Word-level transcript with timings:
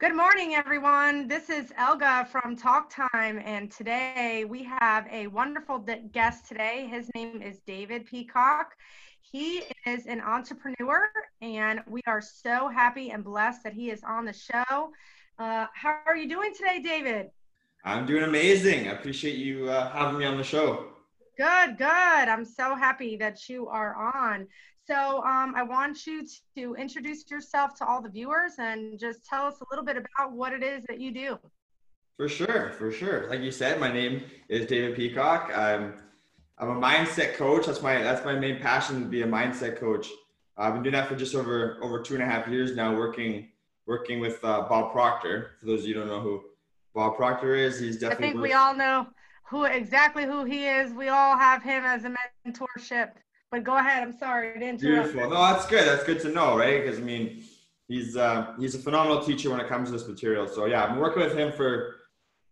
Good 0.00 0.14
morning, 0.14 0.54
everyone. 0.54 1.26
This 1.26 1.50
is 1.50 1.72
Elga 1.76 2.28
from 2.30 2.54
Talk 2.54 2.88
Time, 2.88 3.42
and 3.44 3.68
today 3.68 4.44
we 4.48 4.62
have 4.62 5.08
a 5.10 5.26
wonderful 5.26 5.84
guest 6.12 6.46
today. 6.46 6.86
His 6.88 7.10
name 7.16 7.42
is 7.42 7.58
David 7.66 8.06
Peacock. 8.06 8.76
He 9.22 9.64
is 9.86 10.06
an 10.06 10.20
entrepreneur, 10.20 11.08
and 11.42 11.80
we 11.88 12.00
are 12.06 12.20
so 12.20 12.68
happy 12.68 13.10
and 13.10 13.24
blessed 13.24 13.64
that 13.64 13.72
he 13.72 13.90
is 13.90 14.04
on 14.04 14.24
the 14.24 14.32
show. 14.32 14.92
Uh, 15.36 15.66
how 15.74 15.98
are 16.06 16.16
you 16.16 16.28
doing 16.28 16.52
today, 16.54 16.80
David? 16.80 17.30
I'm 17.84 18.06
doing 18.06 18.22
amazing. 18.22 18.86
I 18.86 18.92
appreciate 18.92 19.34
you 19.34 19.68
uh, 19.68 19.90
having 19.90 20.20
me 20.20 20.26
on 20.26 20.36
the 20.36 20.44
show. 20.44 20.90
Good, 21.36 21.76
good. 21.76 21.88
I'm 21.88 22.44
so 22.44 22.76
happy 22.76 23.16
that 23.16 23.48
you 23.48 23.66
are 23.66 23.96
on. 24.14 24.46
So 24.88 25.22
um, 25.22 25.54
I 25.54 25.62
want 25.62 26.06
you 26.06 26.26
to 26.56 26.74
introduce 26.76 27.30
yourself 27.30 27.74
to 27.74 27.86
all 27.86 28.00
the 28.00 28.08
viewers 28.08 28.52
and 28.58 28.98
just 28.98 29.26
tell 29.26 29.44
us 29.44 29.60
a 29.60 29.64
little 29.70 29.84
bit 29.84 29.98
about 29.98 30.32
what 30.32 30.54
it 30.54 30.62
is 30.62 30.82
that 30.84 30.98
you 30.98 31.12
do. 31.12 31.38
For 32.16 32.26
sure, 32.26 32.70
for 32.70 32.90
sure. 32.90 33.28
Like 33.28 33.40
you 33.40 33.50
said, 33.50 33.78
my 33.78 33.92
name 33.92 34.22
is 34.48 34.66
David 34.66 34.96
Peacock. 34.96 35.52
I'm 35.54 35.94
I'm 36.56 36.70
a 36.70 36.74
mindset 36.74 37.34
coach. 37.34 37.66
That's 37.66 37.82
my 37.82 38.02
that's 38.02 38.24
my 38.24 38.34
main 38.34 38.60
passion 38.60 39.00
to 39.02 39.06
be 39.06 39.22
a 39.22 39.26
mindset 39.26 39.78
coach. 39.78 40.08
I've 40.56 40.72
been 40.72 40.82
doing 40.82 40.94
that 40.94 41.06
for 41.06 41.16
just 41.16 41.34
over 41.34 41.78
over 41.82 42.00
two 42.00 42.14
and 42.14 42.22
a 42.22 42.26
half 42.26 42.48
years 42.48 42.74
now, 42.74 42.96
working 42.96 43.48
working 43.86 44.20
with 44.20 44.42
uh, 44.42 44.62
Bob 44.62 44.90
Proctor. 44.92 45.50
For 45.60 45.66
those 45.66 45.82
of 45.82 45.86
you 45.86 45.94
who 45.94 46.00
don't 46.00 46.08
know 46.08 46.20
who 46.20 46.42
Bob 46.94 47.16
Proctor 47.16 47.54
is, 47.54 47.78
he's 47.78 47.98
definitely. 47.98 48.26
I 48.26 48.30
think 48.30 48.42
we 48.42 48.52
all 48.54 48.74
know 48.74 49.06
who 49.44 49.64
exactly 49.64 50.24
who 50.24 50.44
he 50.44 50.66
is. 50.66 50.92
We 50.94 51.08
all 51.08 51.36
have 51.36 51.62
him 51.62 51.84
as 51.84 52.04
a 52.04 52.14
mentorship 52.46 53.10
but 53.50 53.64
go 53.64 53.76
ahead. 53.76 54.02
I'm 54.02 54.16
sorry 54.16 54.58
to 54.58 54.66
interrupt. 54.66 55.12
Beautiful. 55.12 55.30
No, 55.30 55.36
that's 55.36 55.66
good. 55.66 55.86
That's 55.86 56.04
good 56.04 56.20
to 56.20 56.28
know, 56.28 56.56
right? 56.58 56.82
Because 56.82 56.98
I 56.98 57.02
mean, 57.02 57.44
he's 57.88 58.16
uh, 58.16 58.54
he's 58.58 58.74
a 58.74 58.78
phenomenal 58.78 59.22
teacher 59.22 59.50
when 59.50 59.60
it 59.60 59.68
comes 59.68 59.88
to 59.88 59.92
this 59.92 60.06
material. 60.06 60.46
So 60.46 60.66
yeah, 60.66 60.84
I've 60.84 60.90
been 60.90 60.98
working 60.98 61.22
with 61.22 61.36
him 61.36 61.52
for 61.52 61.96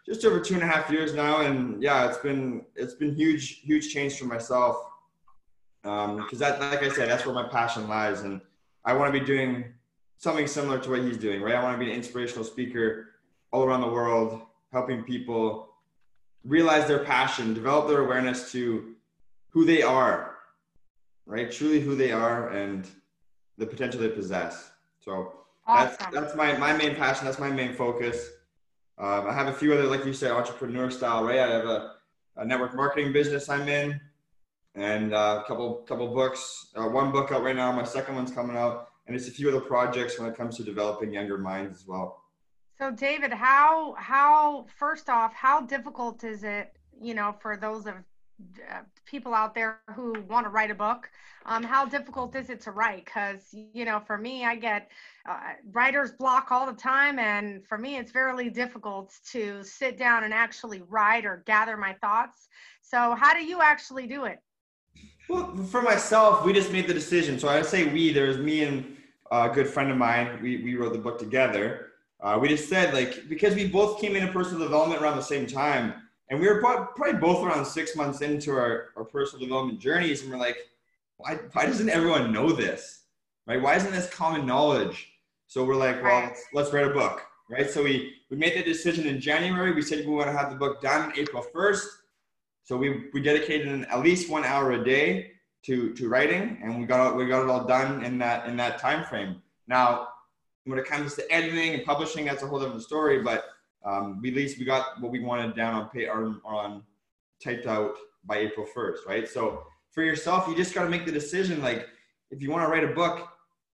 just 0.07 0.25
over 0.25 0.41
two 0.41 0.55
and 0.55 0.63
a 0.63 0.67
half 0.67 0.91
years 0.91 1.15
now, 1.15 1.41
and 1.41 1.83
yeah, 1.83 2.09
it's 2.09 2.19
been 2.19 2.65
it's 2.75 2.95
been 2.95 3.15
huge 3.15 3.61
huge 3.61 3.93
change 3.93 4.19
for 4.19 4.25
myself. 4.25 4.77
Because 5.83 6.33
um, 6.33 6.39
that, 6.39 6.61
like 6.61 6.83
I 6.83 6.89
said, 6.89 7.09
that's 7.09 7.25
where 7.25 7.35
my 7.35 7.49
passion 7.49 7.89
lies, 7.89 8.23
and 8.23 8.41
I 8.85 8.93
want 8.93 9.13
to 9.13 9.21
be 9.21 9.25
doing 9.25 9.67
something 10.17 10.47
similar 10.47 10.79
to 10.79 10.91
what 10.91 11.01
he's 11.01 11.19
doing, 11.19 11.43
right? 11.43 11.55
I 11.55 11.63
want 11.63 11.79
to 11.79 11.85
be 11.85 11.91
an 11.91 11.97
inspirational 11.97 12.45
speaker 12.45 13.11
all 13.53 13.63
around 13.63 13.83
the 13.83 13.89
world, 13.89 14.43
helping 14.73 15.05
people 15.05 15.69
realize 16.45 16.89
their 16.89 17.05
passion, 17.05 17.55
develop 17.55 17.89
their 17.89 18.05
awareness 18.05 18.51
to 18.53 18.95
who 19.51 19.65
they 19.65 19.83
are, 19.83 20.36
right? 21.27 21.51
Truly 21.51 21.81
who 21.81 21.95
they 21.95 22.13
are 22.13 22.51
and 22.51 22.87
the 23.59 23.67
potential 23.67 24.01
they 24.01 24.09
possess. 24.09 24.71
So 25.01 25.33
awesome. 25.67 25.97
that's 25.99 26.15
that's 26.15 26.37
my 26.37 26.57
my 26.57 26.73
main 26.73 26.95
passion. 26.95 27.25
That's 27.25 27.39
my 27.39 27.51
main 27.51 27.75
focus. 27.75 28.31
Um, 28.99 29.27
I 29.27 29.33
have 29.33 29.49
a 29.49 29.53
few 29.53 29.75
other, 29.75 29.85
like 29.85 30.07
you 30.07 30.15
said, 30.15 30.31
entrepreneur 30.31 30.91
style, 30.91 31.23
right? 31.23 31.39
I 31.39 31.51
have 31.51 31.67
a, 31.67 31.93
a 32.37 32.45
network 32.47 32.75
marketing 32.75 33.13
business 33.13 33.51
I'm 33.51 33.69
in, 33.69 34.01
and 34.75 35.13
uh, 35.13 35.43
a 35.45 35.47
couple 35.47 35.75
couple 35.89 36.09
books. 36.09 36.69
Uh, 36.75 36.89
one 36.89 37.13
book 37.13 37.31
out 37.33 37.43
right 37.43 37.57
now. 37.57 37.71
My 37.73 37.85
second 37.85 38.15
one's 38.15 38.31
coming 38.31 38.57
out, 38.57 38.89
and 39.07 39.15
it's 39.15 39.29
a 39.29 39.33
few 39.33 39.49
other 39.49 39.61
projects 39.61 40.19
when 40.19 40.29
it 40.29 40.37
comes 40.37 40.57
to 40.57 40.63
developing 40.63 41.13
younger 41.13 41.37
minds 41.37 41.77
as 41.77 41.87
well. 41.87 42.23
So, 42.79 42.91
David, 42.91 43.33
how 43.33 43.95
how 43.99 44.67
first 44.79 45.09
off, 45.09 45.33
how 45.35 45.61
difficult 45.63 46.25
is 46.25 46.45
it, 46.45 46.77
you 47.01 47.15
know, 47.15 47.35
for 47.41 47.57
those 47.57 47.87
of 47.87 47.95
uh, 48.71 48.81
people 49.05 49.35
out 49.35 49.55
there 49.55 49.81
who 49.95 50.21
want 50.29 50.45
to 50.47 50.51
write 50.51 50.71
a 50.71 50.75
book 50.75 51.09
um, 51.47 51.63
how 51.63 51.87
difficult 51.87 52.35
is 52.35 52.51
it 52.51 52.61
to 52.63 52.73
write? 52.73 53.05
Because 53.05 53.55
you 53.73 53.85
know 53.85 54.01
for 54.01 54.19
me 54.19 54.45
i 54.45 54.57
get 54.57 54.91
uh, 55.29 55.39
writer's 55.73 56.11
block 56.13 56.51
all 56.51 56.67
the 56.67 56.73
time 56.73 57.19
and 57.19 57.65
for 57.67 57.79
me 57.79 57.97
it's 57.97 58.11
very 58.11 58.51
difficult 58.51 59.15
to 59.31 59.63
sit 59.63 59.97
down 59.97 60.25
and 60.25 60.35
actually 60.35 60.83
write 60.89 61.25
or 61.25 61.43
gather 61.47 61.77
my 61.77 61.93
thoughts. 61.95 62.49
So 62.83 63.15
how 63.15 63.33
do 63.33 63.45
you 63.45 63.63
actually 63.63 64.07
do 64.07 64.25
it? 64.25 64.41
Well 65.29 65.57
for 65.57 65.83
myself 65.83 66.45
we 66.45 66.53
just 66.53 66.73
made 66.73 66.89
the 66.89 66.95
decision. 66.95 67.39
So 67.39 67.49
i 67.49 67.63
say 67.63 67.87
we 67.87 68.13
there's 68.13 68.39
me 68.39 68.65
and 68.65 68.97
a 69.31 69.49
good 69.49 69.69
friend 69.69 69.91
of 69.91 69.97
mine 69.97 70.41
we, 70.43 70.63
we 70.63 70.75
wrote 70.75 70.93
the 70.93 70.99
book 70.99 71.19
together. 71.19 71.93
Uh, 72.21 72.39
we 72.41 72.49
just 72.49 72.69
said 72.69 72.93
like 72.93 73.29
because 73.29 73.55
we 73.55 73.69
both 73.69 74.01
came 74.01 74.17
into 74.17 74.33
personal 74.33 74.61
development 74.61 75.01
around 75.01 75.17
the 75.17 75.23
same 75.23 75.47
time 75.47 75.95
and 76.29 76.41
we 76.41 76.49
were 76.49 76.61
probably 76.61 77.13
both 77.15 77.45
around 77.45 77.65
six 77.65 77.95
months 77.95 78.21
into 78.21 78.51
our, 78.51 78.89
our 78.97 79.05
personal 79.05 79.45
development 79.45 79.79
journeys. 79.79 80.23
And 80.23 80.31
we're 80.31 80.39
like, 80.39 80.57
why, 81.19 81.39
why 81.53 81.67
doesn't 81.67 81.89
everyone 81.89 82.33
know 82.33 82.53
this? 82.53 83.03
Right? 83.47 83.63
Why 83.63 83.77
isn't 83.77 83.93
this 83.93 84.11
common 84.11 84.45
knowledge? 84.45 85.13
So 85.47 85.65
we're 85.65 85.77
like, 85.77 86.03
well, 86.03 86.23
let's, 86.23 86.45
let's 86.53 86.73
write 86.73 86.87
a 86.87 86.91
book. 86.91 87.23
Right. 87.49 87.71
So 87.71 87.85
we, 87.85 88.15
we 88.29 88.37
made 88.37 88.57
the 88.57 88.65
decision 88.65 89.07
in 89.07 89.21
January. 89.21 89.73
We 89.73 89.83
said 89.83 90.05
we 90.05 90.13
want 90.13 90.27
to 90.27 90.37
have 90.37 90.51
the 90.51 90.57
book 90.57 90.83
done 90.83 91.13
April 91.17 91.45
1st. 91.55 91.87
So 92.65 92.77
we, 92.77 93.05
we 93.13 93.23
dedicated 93.23 93.69
an, 93.69 93.85
at 93.85 94.01
least 94.01 94.29
one 94.29 94.45
hour 94.45 94.73
a 94.73 94.85
day 94.85 95.31
to, 95.67 95.95
to 95.95 96.09
writing 96.09 96.59
and 96.63 96.81
we 96.81 96.87
got, 96.87 97.17
we 97.17 97.27
got 97.27 97.45
it 97.45 97.49
all 97.49 97.65
done 97.65 98.05
in 98.05 98.19
that, 98.19 98.49
in 98.49 98.57
that 98.57 98.81
time 98.81 99.05
frame. 99.05 99.41
Now, 99.69 100.09
when 100.65 100.81
it 100.81 100.87
comes 100.87 101.15
to 101.15 101.33
editing 101.33 101.75
and 101.75 101.85
publishing, 101.85 102.25
that's 102.25 102.43
a 102.43 102.49
whole 102.49 102.59
different 102.59 102.83
story. 102.83 103.23
But 103.23 103.45
um, 103.87 104.21
we 104.21 104.31
at 104.31 104.37
least 104.37 104.59
we 104.59 104.65
got 104.65 105.01
what 105.01 105.13
we 105.13 105.21
wanted 105.21 105.55
down 105.55 105.75
on 105.75 105.89
pay 105.89 106.09
on, 106.09 106.41
on 106.45 106.83
typed 107.43 107.67
out 107.67 107.95
by 108.25 108.39
April 108.39 108.67
1st, 108.77 109.07
right? 109.07 109.29
So 109.29 109.65
for 109.93 110.03
yourself, 110.03 110.49
you 110.49 110.57
just 110.57 110.75
got 110.75 110.85
to 110.85 110.91
make 110.91 111.07
the 111.07 111.13
decision. 111.13 111.63
Like, 111.63 111.87
if 112.31 112.43
you 112.43 112.51
want 112.51 112.65
to 112.65 112.71
write 112.71 112.85
a 112.85 112.95
book, 112.95 113.29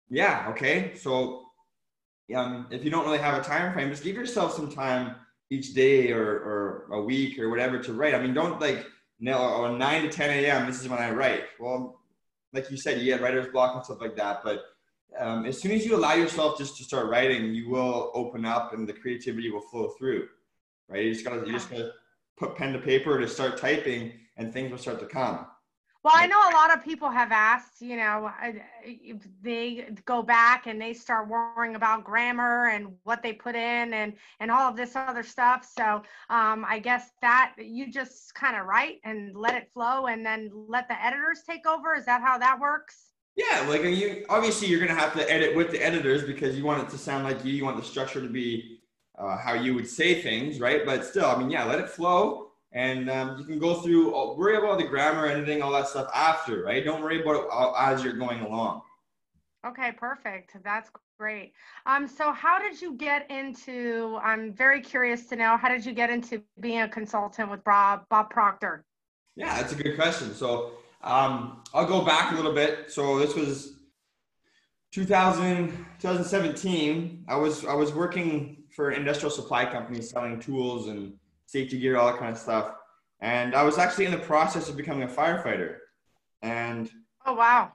yeah, 0.09 0.47
okay. 0.49 0.95
So 0.95 1.45
um, 2.35 2.67
if 2.71 2.83
you 2.83 2.89
don't 2.89 3.05
really 3.05 3.19
have 3.19 3.39
a 3.39 3.43
time 3.43 3.71
frame, 3.71 3.89
just 3.89 4.03
give 4.03 4.15
yourself 4.15 4.53
some 4.55 4.71
time 4.71 5.15
each 5.51 5.73
day 5.73 6.11
or, 6.11 6.25
or 6.25 6.87
a 6.91 7.01
week 7.01 7.37
or 7.39 7.49
whatever 7.49 7.79
to 7.79 7.93
write. 7.93 8.15
I 8.15 8.21
mean, 8.21 8.33
don't 8.33 8.59
like 8.59 8.85
no, 9.19 9.37
oh, 9.37 9.75
9 9.75 10.01
to 10.03 10.09
10 10.09 10.29
a.m. 10.29 10.65
This 10.65 10.81
is 10.81 10.87
when 10.87 10.99
I 10.99 11.11
write. 11.11 11.43
Well, 11.59 11.99
like 12.53 12.71
you 12.71 12.77
said, 12.77 12.99
you 12.99 13.05
get 13.05 13.21
writer's 13.21 13.51
block 13.51 13.75
and 13.75 13.83
stuff 13.83 13.99
like 14.01 14.15
that. 14.15 14.41
But 14.43 14.63
um, 15.17 15.45
as 15.45 15.59
soon 15.59 15.71
as 15.71 15.85
you 15.85 15.95
allow 15.95 16.13
yourself 16.13 16.57
just 16.57 16.77
to 16.77 16.83
start 16.83 17.09
writing, 17.09 17.53
you 17.53 17.69
will 17.69 18.11
open 18.13 18.45
up 18.45 18.73
and 18.73 18.87
the 18.87 18.93
creativity 18.93 19.49
will 19.49 19.61
flow 19.61 19.89
through, 19.89 20.27
right? 20.87 21.03
You 21.03 21.13
just 21.13 21.25
gotta, 21.25 21.45
you 21.45 21.53
just 21.53 21.69
gotta 21.69 21.91
put 22.37 22.55
pen 22.55 22.73
to 22.73 22.79
paper 22.79 23.19
to 23.19 23.27
start 23.27 23.57
typing 23.57 24.13
and 24.37 24.53
things 24.53 24.71
will 24.71 24.77
start 24.77 24.99
to 24.99 25.05
come. 25.05 25.45
Well, 26.01 26.13
I 26.15 26.27
know 26.27 26.39
a 26.49 26.55
lot 26.55 26.73
of 26.73 26.81
people 26.81 27.09
have 27.09 27.33
asked, 27.33 27.81
you 27.81 27.97
know, 27.97 28.31
they 29.41 29.89
go 30.05 30.23
back 30.23 30.65
and 30.65 30.81
they 30.81 30.93
start 30.93 31.27
worrying 31.27 31.75
about 31.75 32.05
grammar 32.05 32.69
and 32.69 32.95
what 33.03 33.21
they 33.21 33.33
put 33.33 33.53
in 33.53 33.93
and 33.93 34.13
and 34.39 34.49
all 34.49 34.69
of 34.69 34.77
this 34.77 34.95
other 34.95 35.23
stuff. 35.23 35.69
So 35.77 36.03
um, 36.29 36.65
I 36.65 36.79
guess 36.79 37.11
that 37.21 37.55
you 37.57 37.91
just 37.91 38.33
kind 38.33 38.55
of 38.55 38.65
write 38.65 39.01
and 39.03 39.35
let 39.35 39.55
it 39.55 39.69
flow, 39.73 40.07
and 40.07 40.25
then 40.25 40.49
let 40.69 40.87
the 40.87 41.03
editors 41.03 41.41
take 41.45 41.67
over. 41.67 41.95
Is 41.95 42.05
that 42.05 42.21
how 42.21 42.37
that 42.37 42.61
works? 42.61 43.08
Yeah, 43.39 43.61
like 43.69 43.83
you 43.83 44.25
obviously 44.27 44.67
you're 44.67 44.85
gonna 44.85 44.99
have 44.99 45.13
to 45.13 45.31
edit 45.31 45.55
with 45.55 45.71
the 45.71 45.81
editors 45.81 46.23
because 46.23 46.57
you 46.57 46.65
want 46.65 46.83
it 46.83 46.89
to 46.89 46.97
sound 46.97 47.23
like 47.23 47.45
you. 47.45 47.53
You 47.53 47.63
want 47.63 47.77
the 47.77 47.83
structure 47.83 48.19
to 48.19 48.27
be 48.27 48.81
uh, 49.17 49.37
how 49.37 49.53
you 49.53 49.73
would 49.75 49.87
say 49.87 50.21
things, 50.21 50.59
right? 50.59 50.85
But 50.85 51.05
still, 51.05 51.25
I 51.25 51.37
mean, 51.37 51.49
yeah, 51.49 51.63
let 51.63 51.79
it 51.79 51.87
flow, 51.87 52.49
and 52.73 53.09
um, 53.09 53.37
you 53.39 53.45
can 53.45 53.57
go 53.57 53.75
through. 53.75 54.13
All, 54.13 54.35
worry 54.35 54.57
about 54.57 54.77
the 54.77 54.83
grammar, 54.83 55.25
editing, 55.25 55.61
all 55.61 55.71
that 55.71 55.87
stuff 55.87 56.11
after, 56.13 56.63
right? 56.63 56.83
Don't 56.83 57.01
worry 57.01 57.21
about 57.21 57.45
it 57.45 57.73
as 57.77 58.03
you're 58.03 58.17
going 58.17 58.41
along. 58.41 58.81
Okay, 59.65 59.93
perfect. 59.93 60.57
That's 60.61 60.91
great. 61.17 61.53
Um, 61.85 62.09
so 62.09 62.33
how 62.33 62.59
did 62.59 62.81
you 62.81 62.95
get 62.95 63.31
into? 63.31 64.19
I'm 64.21 64.51
very 64.51 64.81
curious 64.81 65.27
to 65.27 65.37
know 65.37 65.55
how 65.55 65.69
did 65.69 65.85
you 65.85 65.93
get 65.93 66.09
into 66.09 66.43
being 66.59 66.81
a 66.81 66.89
consultant 66.89 67.49
with 67.49 67.63
Bob 67.63 68.03
Bob 68.09 68.31
Proctor? 68.31 68.83
Yeah, 69.37 69.55
that's 69.55 69.71
a 69.71 69.81
good 69.81 69.95
question. 69.95 70.35
So 70.35 70.73
um, 71.01 71.63
I'll 71.73 71.85
go 71.85 72.03
back 72.03 72.33
a 72.33 72.35
little 72.35 72.53
bit. 72.53 72.91
So 72.91 73.19
this 73.19 73.35
was 73.35 73.79
2000, 74.91 75.69
2017. 75.99 77.25
I 77.27 77.35
was 77.35 77.65
I 77.65 77.73
was 77.73 77.93
working 77.93 78.63
for 78.75 78.89
an 78.89 78.99
industrial 78.99 79.31
supply 79.31 79.65
company 79.65 80.01
selling 80.01 80.39
tools 80.39 80.87
and 80.87 81.13
safety 81.45 81.79
gear, 81.79 81.97
all 81.97 82.07
that 82.07 82.19
kind 82.19 82.31
of 82.31 82.37
stuff. 82.37 82.73
And 83.21 83.55
I 83.55 83.63
was 83.63 83.77
actually 83.77 84.05
in 84.05 84.11
the 84.11 84.17
process 84.17 84.69
of 84.69 84.77
becoming 84.77 85.03
a 85.03 85.07
firefighter. 85.07 85.77
And 86.41 86.89
oh 87.25 87.33
wow. 87.33 87.73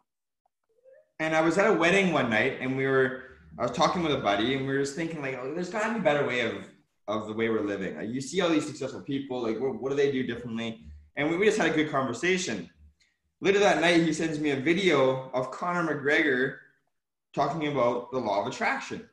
And 1.20 1.34
I 1.34 1.40
was 1.40 1.58
at 1.58 1.68
a 1.68 1.72
wedding 1.72 2.12
one 2.12 2.28
night 2.30 2.58
and 2.60 2.76
we 2.76 2.86
were 2.86 3.22
I 3.58 3.62
was 3.62 3.70
talking 3.70 4.02
with 4.02 4.12
a 4.12 4.18
buddy 4.18 4.54
and 4.54 4.66
we 4.66 4.72
were 4.72 4.80
just 4.80 4.96
thinking 4.96 5.22
like 5.22 5.38
oh, 5.40 5.54
there's 5.54 5.70
gotta 5.70 5.94
be 5.94 6.00
a 6.00 6.02
better 6.02 6.26
way 6.26 6.40
of 6.40 6.64
of 7.06 7.26
the 7.26 7.32
way 7.32 7.48
we're 7.48 7.60
living. 7.60 7.96
Like, 7.96 8.08
you 8.08 8.20
see 8.20 8.40
all 8.40 8.48
these 8.48 8.66
successful 8.66 9.02
people, 9.02 9.42
like 9.42 9.60
what, 9.60 9.80
what 9.80 9.90
do 9.90 9.96
they 9.96 10.10
do 10.10 10.22
differently? 10.26 10.86
And 11.16 11.30
we, 11.30 11.36
we 11.36 11.46
just 11.46 11.58
had 11.58 11.70
a 11.70 11.74
good 11.74 11.90
conversation. 11.90 12.70
Later 13.40 13.58
that 13.58 13.80
night, 13.80 14.02
he 14.02 14.12
sends 14.12 14.38
me 14.38 14.50
a 14.50 14.56
video 14.56 15.30
of 15.34 15.50
Conor 15.50 15.94
McGregor 15.94 16.56
talking 17.34 17.66
about 17.68 18.10
the 18.12 18.18
law 18.18 18.40
of 18.40 18.46
attraction. 18.46 19.08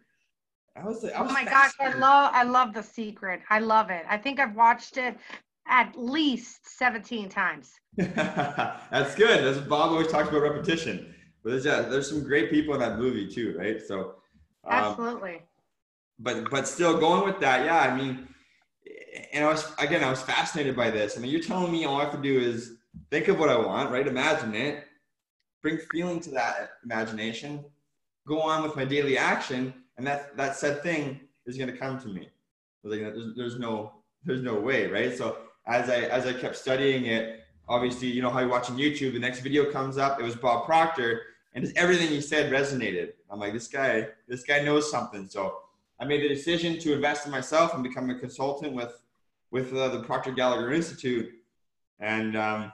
I 0.75 0.85
was, 0.85 1.03
I 1.03 1.21
was 1.21 1.31
oh 1.31 1.33
my 1.33 1.43
gosh, 1.43 1.73
I 1.79 1.93
love, 1.93 2.31
I 2.33 2.43
love 2.43 2.73
The 2.73 2.83
Secret. 2.83 3.41
I 3.49 3.59
love 3.59 3.89
it. 3.89 4.05
I 4.07 4.17
think 4.17 4.39
I've 4.39 4.55
watched 4.55 4.97
it 4.97 5.17
at 5.67 5.93
least 5.97 6.77
17 6.77 7.29
times. 7.29 7.71
That's 7.97 9.15
good. 9.15 9.43
That's 9.43 9.67
Bob 9.67 9.91
always 9.91 10.07
talks 10.07 10.29
about 10.29 10.43
repetition. 10.43 11.13
But 11.43 11.51
there's, 11.51 11.65
yeah, 11.65 11.81
there's 11.81 12.09
some 12.09 12.23
great 12.23 12.49
people 12.49 12.73
in 12.73 12.79
that 12.79 12.99
movie 12.99 13.27
too, 13.27 13.55
right? 13.57 13.81
So, 13.85 14.15
um, 14.63 14.71
absolutely. 14.71 15.41
but 16.19 16.49
but 16.51 16.67
still 16.67 16.99
going 16.99 17.25
with 17.25 17.39
that, 17.39 17.65
yeah. 17.65 17.79
I 17.79 17.95
mean, 17.95 18.27
and 19.33 19.43
I 19.43 19.47
was 19.47 19.73
again, 19.79 20.03
I 20.03 20.09
was 20.09 20.21
fascinated 20.21 20.75
by 20.75 20.91
this. 20.91 21.17
I 21.17 21.21
mean, 21.21 21.31
you're 21.31 21.41
telling 21.41 21.71
me 21.71 21.85
all 21.85 21.99
I 21.99 22.03
have 22.03 22.13
to 22.13 22.21
do 22.21 22.39
is 22.39 22.77
think 23.09 23.27
of 23.27 23.39
what 23.39 23.49
I 23.49 23.57
want, 23.57 23.91
right? 23.91 24.07
Imagine 24.07 24.53
it, 24.55 24.85
bring 25.61 25.77
feeling 25.91 26.19
to 26.21 26.31
that 26.31 26.71
imagination, 26.83 27.63
go 28.27 28.41
on 28.41 28.63
with 28.63 28.75
my 28.75 28.85
daily 28.85 29.17
action, 29.17 29.73
and 29.97 30.07
that 30.07 30.35
that 30.37 30.55
said 30.55 30.81
thing 30.83 31.19
is 31.45 31.57
going 31.57 31.71
to 31.71 31.77
come 31.77 31.99
to 31.99 32.07
me. 32.07 32.29
There's, 32.83 33.35
there's 33.35 33.59
no 33.59 33.93
there's 34.23 34.41
no 34.41 34.59
way, 34.59 34.87
right? 34.87 35.15
So 35.17 35.37
as 35.67 35.89
I 35.89 36.01
as 36.03 36.25
I 36.25 36.33
kept 36.33 36.55
studying 36.55 37.05
it, 37.05 37.41
obviously, 37.67 38.07
you 38.07 38.21
know 38.21 38.29
how 38.29 38.39
you're 38.39 38.49
watching 38.49 38.75
YouTube, 38.75 39.13
the 39.13 39.19
next 39.19 39.41
video 39.41 39.71
comes 39.71 39.97
up. 39.97 40.19
It 40.19 40.23
was 40.23 40.35
Bob 40.35 40.65
Proctor, 40.65 41.21
and 41.53 41.63
just 41.63 41.77
everything 41.77 42.09
he 42.09 42.21
said 42.21 42.51
resonated. 42.51 43.13
I'm 43.29 43.39
like, 43.39 43.53
this 43.53 43.67
guy, 43.67 44.07
this 44.27 44.43
guy 44.43 44.61
knows 44.61 44.89
something. 44.89 45.27
So 45.27 45.59
I 45.99 46.05
made 46.05 46.21
the 46.21 46.27
decision 46.27 46.79
to 46.79 46.93
invest 46.93 47.25
in 47.25 47.31
myself 47.31 47.73
and 47.73 47.83
become 47.83 48.09
a 48.09 48.19
consultant 48.19 48.73
with 48.73 48.93
with 49.51 49.73
uh, 49.73 49.89
the 49.89 50.01
Proctor 50.03 50.31
Gallagher 50.31 50.71
Institute. 50.71 51.29
And 51.99 52.35
um, 52.35 52.71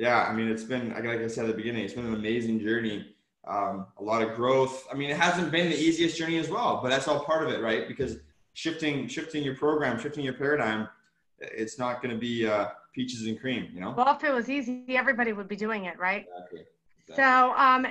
yeah, 0.00 0.22
I 0.22 0.32
mean, 0.32 0.48
it's 0.48 0.64
been 0.64 0.90
like 0.90 1.04
I 1.04 1.28
said 1.28 1.44
at 1.44 1.48
the 1.48 1.56
beginning, 1.56 1.84
it's 1.84 1.92
been 1.92 2.06
an 2.06 2.14
amazing 2.14 2.60
journey. 2.60 3.14
Um, 3.46 3.86
a 3.98 4.02
lot 4.02 4.22
of 4.22 4.34
growth. 4.34 4.86
I 4.90 4.94
mean, 4.94 5.10
it 5.10 5.16
hasn't 5.16 5.52
been 5.52 5.68
the 5.68 5.78
easiest 5.78 6.16
journey 6.16 6.38
as 6.38 6.48
well, 6.48 6.80
but 6.82 6.88
that's 6.88 7.06
all 7.06 7.20
part 7.20 7.46
of 7.46 7.52
it, 7.52 7.60
right? 7.60 7.86
Because 7.86 8.16
shifting 8.54 9.08
shifting 9.08 9.42
your 9.42 9.56
program, 9.56 10.00
shifting 10.00 10.24
your 10.24 10.32
paradigm, 10.32 10.88
it's 11.38 11.78
not 11.78 12.00
going 12.02 12.14
to 12.14 12.18
be 12.18 12.46
uh, 12.46 12.68
peaches 12.94 13.26
and 13.26 13.38
cream, 13.38 13.68
you 13.74 13.80
know. 13.80 13.90
Well, 13.90 14.14
if 14.14 14.24
it 14.24 14.32
was 14.32 14.48
easy, 14.48 14.84
everybody 14.88 15.34
would 15.34 15.48
be 15.48 15.56
doing 15.56 15.84
it, 15.84 15.98
right? 15.98 16.26
Exactly. 16.34 16.64
So, 17.16 17.54
um, 17.56 17.86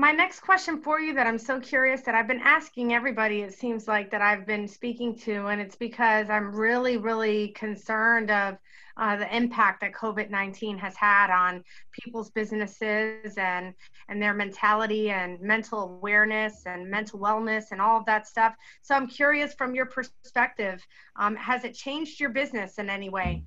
my 0.00 0.12
next 0.12 0.40
question 0.40 0.80
for 0.80 1.00
you 1.00 1.14
that 1.14 1.26
I'm 1.26 1.38
so 1.38 1.60
curious 1.60 2.00
that 2.02 2.14
I've 2.14 2.28
been 2.28 2.40
asking 2.40 2.94
everybody, 2.94 3.42
it 3.42 3.52
seems 3.52 3.86
like 3.86 4.10
that 4.10 4.22
I've 4.22 4.46
been 4.46 4.66
speaking 4.66 5.18
to, 5.20 5.46
and 5.46 5.60
it's 5.60 5.76
because 5.76 6.30
I'm 6.30 6.54
really, 6.54 6.96
really 6.96 7.48
concerned 7.48 8.30
of 8.30 8.56
uh, 8.96 9.16
the 9.16 9.36
impact 9.36 9.80
that 9.80 9.92
COVID-19 9.92 10.78
has 10.78 10.96
had 10.96 11.30
on 11.30 11.62
people's 11.92 12.30
businesses 12.30 13.36
and 13.36 13.74
and 14.08 14.22
their 14.22 14.34
mentality 14.34 15.10
and 15.10 15.40
mental 15.40 15.82
awareness 15.82 16.62
and 16.66 16.88
mental 16.88 17.18
wellness 17.18 17.64
and 17.72 17.80
all 17.80 17.98
of 17.98 18.06
that 18.06 18.26
stuff. 18.26 18.54
So 18.82 18.94
I'm 18.94 19.08
curious 19.08 19.54
from 19.54 19.74
your 19.74 19.86
perspective, 19.86 20.80
um, 21.16 21.36
has 21.36 21.64
it 21.64 21.74
changed 21.74 22.20
your 22.20 22.30
business 22.30 22.78
in 22.78 22.88
any 22.88 23.08
way? 23.08 23.44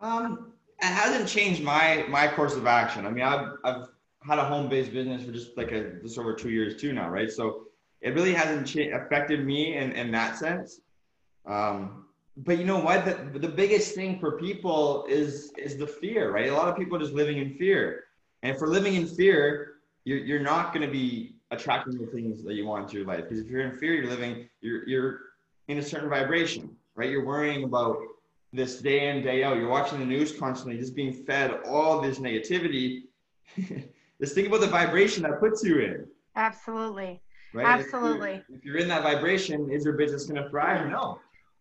Um, 0.00 0.52
it 0.80 0.86
hasn't 0.86 1.28
changed 1.28 1.62
my 1.62 2.04
my 2.08 2.28
course 2.28 2.54
of 2.54 2.66
action. 2.66 3.06
I 3.06 3.10
mean, 3.10 3.24
I've 3.24 3.48
I've 3.64 3.88
had 4.22 4.38
a 4.38 4.44
home 4.44 4.68
based 4.68 4.92
business 4.92 5.24
for 5.24 5.32
just 5.32 5.56
like 5.56 5.72
a 5.72 5.94
just 6.02 6.18
over 6.18 6.34
two 6.34 6.50
years 6.50 6.80
too 6.80 6.92
now, 6.92 7.08
right? 7.08 7.30
So 7.30 7.64
it 8.00 8.14
really 8.14 8.32
hasn't 8.32 8.66
cha- 8.66 8.96
affected 8.96 9.44
me 9.44 9.76
in 9.76 9.92
in 9.92 10.10
that 10.12 10.36
sense. 10.36 10.80
Um, 11.46 12.04
but 12.36 12.58
you 12.58 12.64
know 12.64 12.78
what? 12.78 13.04
The, 13.04 13.38
the 13.38 13.48
biggest 13.48 13.94
thing 13.94 14.20
for 14.20 14.38
people 14.38 15.04
is 15.08 15.52
is 15.56 15.76
the 15.76 15.86
fear, 15.86 16.30
right? 16.32 16.48
A 16.48 16.54
lot 16.54 16.68
of 16.68 16.76
people 16.76 16.96
are 16.96 17.00
just 17.00 17.14
living 17.14 17.38
in 17.38 17.54
fear, 17.54 18.04
and 18.42 18.56
for 18.56 18.68
living 18.68 18.94
in 18.94 19.06
fear, 19.06 19.74
you're 20.04 20.18
you're 20.18 20.40
not 20.40 20.72
going 20.72 20.86
to 20.86 20.92
be 20.92 21.34
attracting 21.50 21.98
the 21.98 22.06
things 22.06 22.44
that 22.44 22.54
you 22.54 22.66
want 22.66 22.88
to 22.88 22.98
your 22.98 23.06
life 23.06 23.22
because 23.22 23.40
if 23.40 23.50
you're 23.50 23.62
in 23.62 23.76
fear, 23.78 23.94
you're 23.94 24.10
living 24.10 24.48
you're 24.60 24.86
you're 24.88 25.20
in 25.66 25.78
a 25.78 25.82
certain 25.82 26.08
vibration, 26.08 26.76
right? 26.94 27.10
You're 27.10 27.24
worrying 27.24 27.64
about 27.64 27.98
this 28.52 28.80
day 28.80 29.08
in 29.08 29.22
day 29.22 29.42
out. 29.44 29.56
You're 29.56 29.68
watching 29.68 29.98
the 29.98 30.06
news 30.06 30.32
constantly 30.32 30.78
just 30.78 30.94
being 30.94 31.12
fed 31.12 31.60
all 31.66 32.00
this 32.00 32.18
negativity. 32.18 33.02
Just 34.20 34.34
think 34.34 34.48
about 34.48 34.60
the 34.60 34.66
vibration 34.66 35.22
that 35.22 35.38
puts 35.38 35.62
you 35.62 35.78
in. 35.78 36.06
Absolutely. 36.34 37.22
Right? 37.54 37.66
Absolutely. 37.66 38.30
if 38.30 38.42
you're, 38.48 38.58
if 38.58 38.64
you're 38.64 38.76
in 38.78 38.88
that 38.88 39.04
vibration 39.04 39.70
is 39.70 39.84
your 39.84 39.94
business 39.94 40.26
going 40.26 40.42
to 40.42 40.50
thrive? 40.50 40.88
No. 40.90 41.20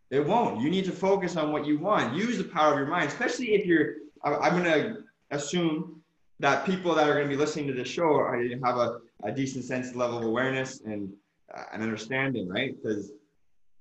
It 0.09 0.25
won't. 0.25 0.61
You 0.61 0.69
need 0.69 0.85
to 0.85 0.91
focus 0.91 1.35
on 1.35 1.51
what 1.51 1.67
you 1.67 1.77
want. 1.77 2.15
Use 2.15 2.37
the 2.37 2.43
power 2.45 2.73
of 2.73 2.79
your 2.79 2.87
mind 2.87 3.09
especially 3.09 3.53
if 3.53 3.65
you're 3.65 3.95
i'm 4.23 4.63
going 4.63 4.63
to 4.63 4.97
assume 5.31 6.01
that 6.39 6.65
people 6.65 6.93
that 6.95 7.07
are 7.07 7.13
going 7.13 7.25
to 7.25 7.29
be 7.29 7.35
listening 7.35 7.67
to 7.67 7.73
this 7.73 7.87
show 7.87 8.15
are, 8.15 8.41
have 8.63 8.77
a, 8.77 8.99
a 9.23 9.31
decent 9.31 9.65
sense 9.65 9.95
level 9.95 10.17
of 10.17 10.23
awareness 10.23 10.81
and 10.81 11.11
uh, 11.55 11.63
an 11.71 11.81
understanding 11.81 12.47
right? 12.49 12.75
Because 12.81 13.11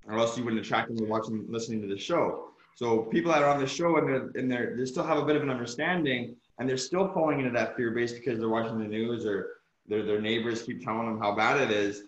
or 0.06 0.18
else 0.18 0.36
you 0.38 0.44
wouldn't 0.44 0.64
attract 0.64 0.88
them 0.88 0.98
to 0.98 1.04
watching 1.04 1.44
listening 1.48 1.80
to 1.82 1.88
the 1.88 1.98
show 1.98 2.45
so 2.76 2.98
people 3.04 3.32
that 3.32 3.42
are 3.42 3.48
on 3.48 3.58
the 3.58 3.66
show 3.66 3.96
and 3.96 4.06
they're, 4.06 4.30
and 4.34 4.52
they're, 4.52 4.76
they 4.76 4.84
still 4.84 5.02
have 5.02 5.16
a 5.16 5.24
bit 5.24 5.34
of 5.34 5.42
an 5.42 5.48
understanding 5.48 6.36
and 6.58 6.68
they're 6.68 6.76
still 6.76 7.10
falling 7.14 7.38
into 7.38 7.50
that 7.52 7.74
fear 7.74 7.90
base 7.90 8.12
because 8.12 8.38
they're 8.38 8.50
watching 8.50 8.78
the 8.78 8.84
news 8.84 9.24
or 9.24 9.48
their, 9.88 10.02
their 10.02 10.20
neighbors 10.20 10.62
keep 10.62 10.84
telling 10.84 11.06
them 11.06 11.18
how 11.18 11.34
bad 11.34 11.58
it 11.58 11.70
is. 11.70 12.02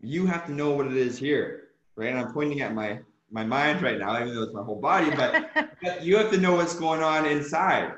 You 0.00 0.24
have 0.26 0.46
to 0.46 0.52
know 0.52 0.70
what 0.70 0.86
it 0.86 0.96
is 0.96 1.18
here, 1.18 1.70
right? 1.96 2.10
And 2.10 2.20
I'm 2.20 2.32
pointing 2.32 2.60
at 2.60 2.72
my, 2.72 3.00
my 3.32 3.44
mind 3.44 3.82
right 3.82 3.98
now, 3.98 4.16
even 4.22 4.32
though 4.32 4.44
it's 4.44 4.54
my 4.54 4.62
whole 4.62 4.80
body, 4.80 5.10
but, 5.10 5.50
but 5.82 6.04
you 6.04 6.16
have 6.18 6.30
to 6.30 6.38
know 6.38 6.54
what's 6.54 6.78
going 6.78 7.02
on 7.02 7.26
inside, 7.26 7.92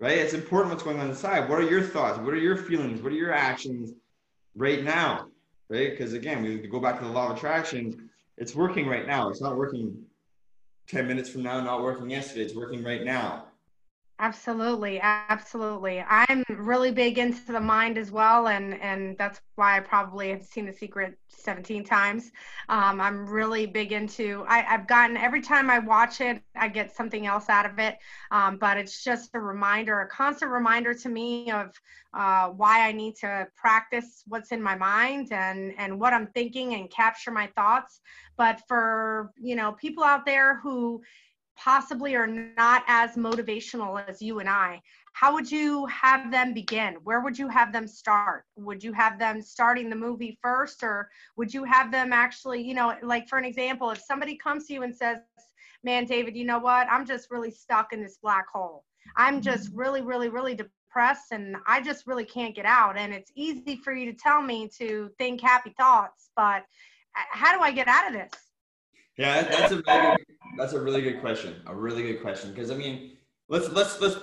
right? 0.00 0.18
It's 0.18 0.34
important 0.34 0.72
what's 0.72 0.82
going 0.82 0.98
on 0.98 1.10
inside. 1.10 1.48
What 1.48 1.60
are 1.60 1.70
your 1.70 1.82
thoughts? 1.82 2.18
What 2.18 2.34
are 2.34 2.38
your 2.38 2.56
feelings? 2.56 3.02
What 3.02 3.12
are 3.12 3.16
your 3.16 3.32
actions 3.32 3.92
right 4.56 4.82
now, 4.82 5.28
right? 5.68 5.92
Because 5.92 6.12
again, 6.12 6.42
we 6.42 6.56
go 6.66 6.80
back 6.80 6.98
to 6.98 7.04
the 7.04 7.10
law 7.12 7.30
of 7.30 7.36
attraction. 7.36 8.10
It's 8.36 8.56
working 8.56 8.88
right 8.88 9.06
now. 9.06 9.28
It's 9.28 9.40
not 9.40 9.56
working 9.56 10.05
10 10.88 11.06
minutes 11.06 11.28
from 11.28 11.42
now 11.42 11.60
not 11.60 11.82
working 11.82 12.10
yesterday 12.10 12.42
it's 12.42 12.54
working 12.54 12.82
right 12.84 13.04
now 13.04 13.45
absolutely 14.18 15.00
absolutely. 15.00 16.02
I'm 16.08 16.42
really 16.48 16.90
big 16.90 17.18
into 17.18 17.52
the 17.52 17.60
mind 17.60 17.98
as 17.98 18.10
well 18.10 18.48
and 18.48 18.80
and 18.80 19.16
that's 19.18 19.40
why 19.56 19.76
i 19.76 19.80
probably 19.80 20.30
have 20.30 20.44
seen 20.44 20.66
the 20.66 20.72
secret 20.72 21.18
17 21.28 21.84
times. 21.84 22.30
Um, 22.68 23.00
i'm 23.00 23.26
really 23.26 23.66
big 23.66 23.92
into 23.92 24.44
I, 24.48 24.60
have 24.60 24.86
gotten 24.88 25.16
every 25.16 25.42
time 25.42 25.70
i 25.70 25.78
watch 25.78 26.20
it 26.20 26.42
i 26.56 26.68
get 26.68 26.96
something 26.96 27.26
else 27.26 27.48
out 27.48 27.66
of 27.66 27.78
it. 27.78 27.98
Um, 28.30 28.56
but 28.56 28.78
it's 28.78 29.04
just 29.04 29.30
a 29.34 29.40
reminder 29.40 30.00
a 30.00 30.08
constant 30.08 30.50
reminder 30.50 30.94
to 30.94 31.08
me 31.08 31.50
of 31.50 31.72
uh, 32.14 32.48
why 32.48 32.88
i 32.88 32.92
need 32.92 33.16
to 33.16 33.46
practice 33.54 34.22
what's 34.26 34.50
in 34.50 34.62
my 34.62 34.76
mind 34.76 35.32
and 35.32 35.74
and 35.76 36.00
what 36.00 36.14
i'm 36.14 36.28
thinking 36.28 36.74
and 36.74 36.90
capture 36.90 37.30
my 37.30 37.48
thoughts. 37.48 38.00
But 38.38 38.62
for 38.66 39.32
you 39.36 39.56
know 39.56 39.72
people 39.72 40.04
out 40.04 40.24
there 40.24 40.58
who 40.60 41.02
possibly 41.56 42.14
are 42.14 42.26
not 42.26 42.84
as 42.86 43.16
motivational 43.16 44.02
as 44.08 44.20
you 44.22 44.40
and 44.40 44.48
I, 44.48 44.80
how 45.12 45.32
would 45.32 45.50
you 45.50 45.86
have 45.86 46.30
them 46.30 46.52
begin? 46.52 46.94
Where 47.04 47.20
would 47.20 47.38
you 47.38 47.48
have 47.48 47.72
them 47.72 47.86
start? 47.88 48.44
Would 48.56 48.84
you 48.84 48.92
have 48.92 49.18
them 49.18 49.40
starting 49.40 49.88
the 49.88 49.96
movie 49.96 50.38
first, 50.42 50.82
or 50.82 51.08
would 51.36 51.52
you 51.52 51.64
have 51.64 51.90
them 51.90 52.12
actually, 52.12 52.62
you 52.62 52.74
know, 52.74 52.94
like 53.02 53.28
for 53.28 53.38
an 53.38 53.44
example, 53.44 53.90
if 53.90 54.00
somebody 54.00 54.36
comes 54.36 54.66
to 54.66 54.74
you 54.74 54.82
and 54.82 54.94
says, 54.94 55.18
Man, 55.82 56.04
David, 56.04 56.36
you 56.36 56.44
know 56.44 56.58
what? 56.58 56.88
I'm 56.90 57.06
just 57.06 57.30
really 57.30 57.50
stuck 57.50 57.92
in 57.92 58.02
this 58.02 58.18
black 58.20 58.46
hole. 58.52 58.84
I'm 59.16 59.40
just 59.40 59.68
mm-hmm. 59.68 59.78
really, 59.78 60.02
really, 60.02 60.28
really 60.28 60.54
depressed 60.54 61.30
and 61.30 61.56
I 61.66 61.80
just 61.80 62.06
really 62.06 62.24
can't 62.24 62.54
get 62.54 62.66
out. 62.66 62.98
And 62.98 63.12
it's 63.12 63.30
easy 63.34 63.76
for 63.76 63.94
you 63.94 64.10
to 64.10 64.18
tell 64.18 64.42
me 64.42 64.68
to 64.78 65.10
think 65.18 65.40
happy 65.40 65.74
thoughts, 65.78 66.30
but 66.34 66.64
how 67.12 67.56
do 67.56 67.62
I 67.62 67.70
get 67.70 67.88
out 67.88 68.08
of 68.08 68.12
this? 68.12 68.45
Yeah, 69.16 69.42
that's 69.42 69.72
a 69.72 69.76
really 69.76 70.16
good, 70.16 70.26
that's 70.58 70.72
a 70.74 70.80
really 70.80 71.02
good 71.02 71.20
question. 71.20 71.56
A 71.66 71.74
really 71.74 72.02
good 72.02 72.20
question 72.20 72.50
because 72.50 72.70
I 72.70 72.74
mean, 72.74 73.16
let's 73.48 73.68
let's 73.70 74.00
let's 74.00 74.16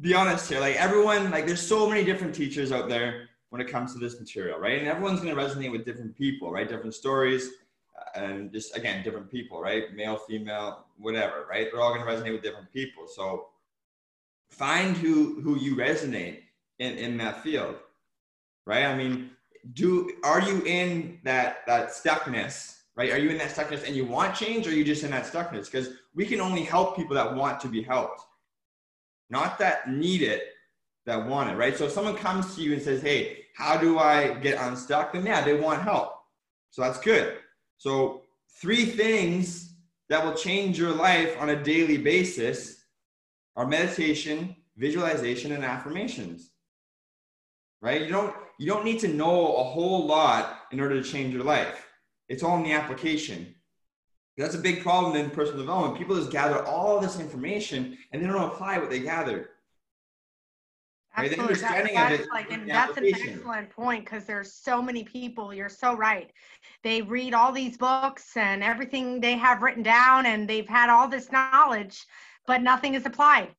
be 0.00 0.14
honest 0.14 0.48
here. 0.48 0.60
Like 0.60 0.76
everyone, 0.76 1.30
like 1.30 1.46
there's 1.46 1.64
so 1.66 1.88
many 1.88 2.04
different 2.04 2.34
teachers 2.34 2.72
out 2.72 2.88
there 2.88 3.28
when 3.50 3.60
it 3.60 3.68
comes 3.68 3.92
to 3.92 4.00
this 4.00 4.18
material, 4.18 4.58
right? 4.58 4.78
And 4.78 4.88
everyone's 4.88 5.20
going 5.20 5.34
to 5.34 5.40
resonate 5.40 5.70
with 5.70 5.84
different 5.84 6.16
people, 6.16 6.50
right? 6.50 6.68
Different 6.68 6.94
stories, 6.94 7.50
uh, 7.96 8.20
and 8.20 8.52
just 8.52 8.76
again, 8.76 9.04
different 9.04 9.30
people, 9.30 9.60
right? 9.60 9.94
Male, 9.94 10.16
female, 10.16 10.86
whatever, 10.96 11.46
right? 11.48 11.68
They're 11.70 11.80
all 11.80 11.94
going 11.94 12.04
to 12.04 12.10
resonate 12.10 12.32
with 12.32 12.42
different 12.42 12.72
people. 12.72 13.06
So 13.06 13.48
find 14.50 14.96
who 14.96 15.40
who 15.40 15.56
you 15.56 15.76
resonate 15.76 16.40
in 16.80 16.98
in 16.98 17.16
that 17.18 17.44
field, 17.44 17.76
right? 18.66 18.86
I 18.86 18.96
mean, 18.96 19.30
do 19.74 20.10
are 20.24 20.40
you 20.40 20.62
in 20.64 21.20
that 21.22 21.58
that 21.68 21.90
stuckness? 21.90 22.78
Right? 22.96 23.10
Are 23.10 23.18
you 23.18 23.30
in 23.30 23.38
that 23.38 23.48
stuckness 23.48 23.86
and 23.86 23.96
you 23.96 24.04
want 24.04 24.34
change 24.34 24.66
or 24.66 24.70
are 24.70 24.74
you 24.74 24.84
just 24.84 25.04
in 25.04 25.10
that 25.10 25.24
stuckness? 25.24 25.70
Because 25.70 25.90
we 26.14 26.26
can 26.26 26.40
only 26.40 26.62
help 26.62 26.96
people 26.96 27.14
that 27.14 27.34
want 27.34 27.60
to 27.60 27.68
be 27.68 27.82
helped, 27.82 28.22
not 29.30 29.58
that 29.58 29.90
need 29.90 30.22
it, 30.22 30.44
that 31.06 31.26
want 31.26 31.50
it, 31.50 31.56
right? 31.56 31.76
So 31.76 31.86
if 31.86 31.92
someone 31.92 32.16
comes 32.16 32.54
to 32.54 32.62
you 32.62 32.72
and 32.74 32.82
says, 32.82 33.02
hey, 33.02 33.44
how 33.56 33.76
do 33.76 33.98
I 33.98 34.34
get 34.34 34.60
unstuck? 34.60 35.12
Then 35.12 35.26
yeah, 35.26 35.44
they 35.44 35.54
want 35.54 35.82
help. 35.82 36.14
So 36.70 36.82
that's 36.82 37.00
good. 37.00 37.38
So 37.78 38.22
three 38.60 38.84
things 38.84 39.74
that 40.08 40.24
will 40.24 40.34
change 40.34 40.78
your 40.78 40.92
life 40.92 41.36
on 41.40 41.50
a 41.50 41.62
daily 41.62 41.98
basis 41.98 42.84
are 43.56 43.66
meditation, 43.66 44.56
visualization, 44.76 45.52
and 45.52 45.64
affirmations. 45.64 46.50
Right? 47.80 48.02
You 48.02 48.08
don't 48.08 48.34
you 48.58 48.66
don't 48.66 48.84
need 48.84 49.00
to 49.00 49.08
know 49.08 49.56
a 49.56 49.64
whole 49.64 50.06
lot 50.06 50.60
in 50.70 50.80
order 50.80 51.02
to 51.02 51.08
change 51.08 51.34
your 51.34 51.42
life. 51.42 51.81
It's 52.32 52.42
all 52.42 52.56
in 52.56 52.62
the 52.62 52.72
application. 52.72 53.54
That's 54.38 54.54
a 54.54 54.58
big 54.58 54.82
problem 54.82 55.14
in 55.16 55.28
personal 55.28 55.60
development. 55.60 55.98
People 55.98 56.16
just 56.16 56.30
gather 56.30 56.64
all 56.64 56.98
this 56.98 57.20
information 57.20 57.98
and 58.10 58.22
they 58.22 58.26
don't 58.26 58.42
apply 58.42 58.78
what 58.78 58.88
they 58.88 59.00
gathered. 59.00 59.48
Absolutely. 61.14 61.36
Right? 61.36 61.36
The 61.36 61.42
understanding 61.42 61.94
that, 61.94 62.12
of 62.12 62.20
it. 62.20 62.28
Like, 62.30 62.50
and 62.50 62.66
that's 62.66 62.96
an 62.96 63.04
excellent 63.04 63.68
point 63.68 64.06
because 64.06 64.24
there's 64.24 64.54
so 64.54 64.80
many 64.80 65.04
people. 65.04 65.52
You're 65.52 65.68
so 65.68 65.94
right. 65.94 66.32
They 66.82 67.02
read 67.02 67.34
all 67.34 67.52
these 67.52 67.76
books 67.76 68.34
and 68.34 68.64
everything 68.64 69.20
they 69.20 69.36
have 69.36 69.60
written 69.60 69.82
down, 69.82 70.24
and 70.24 70.48
they've 70.48 70.66
had 70.66 70.88
all 70.88 71.08
this 71.08 71.30
knowledge, 71.30 72.02
but 72.46 72.62
nothing 72.62 72.94
is 72.94 73.04
applied. 73.04 73.54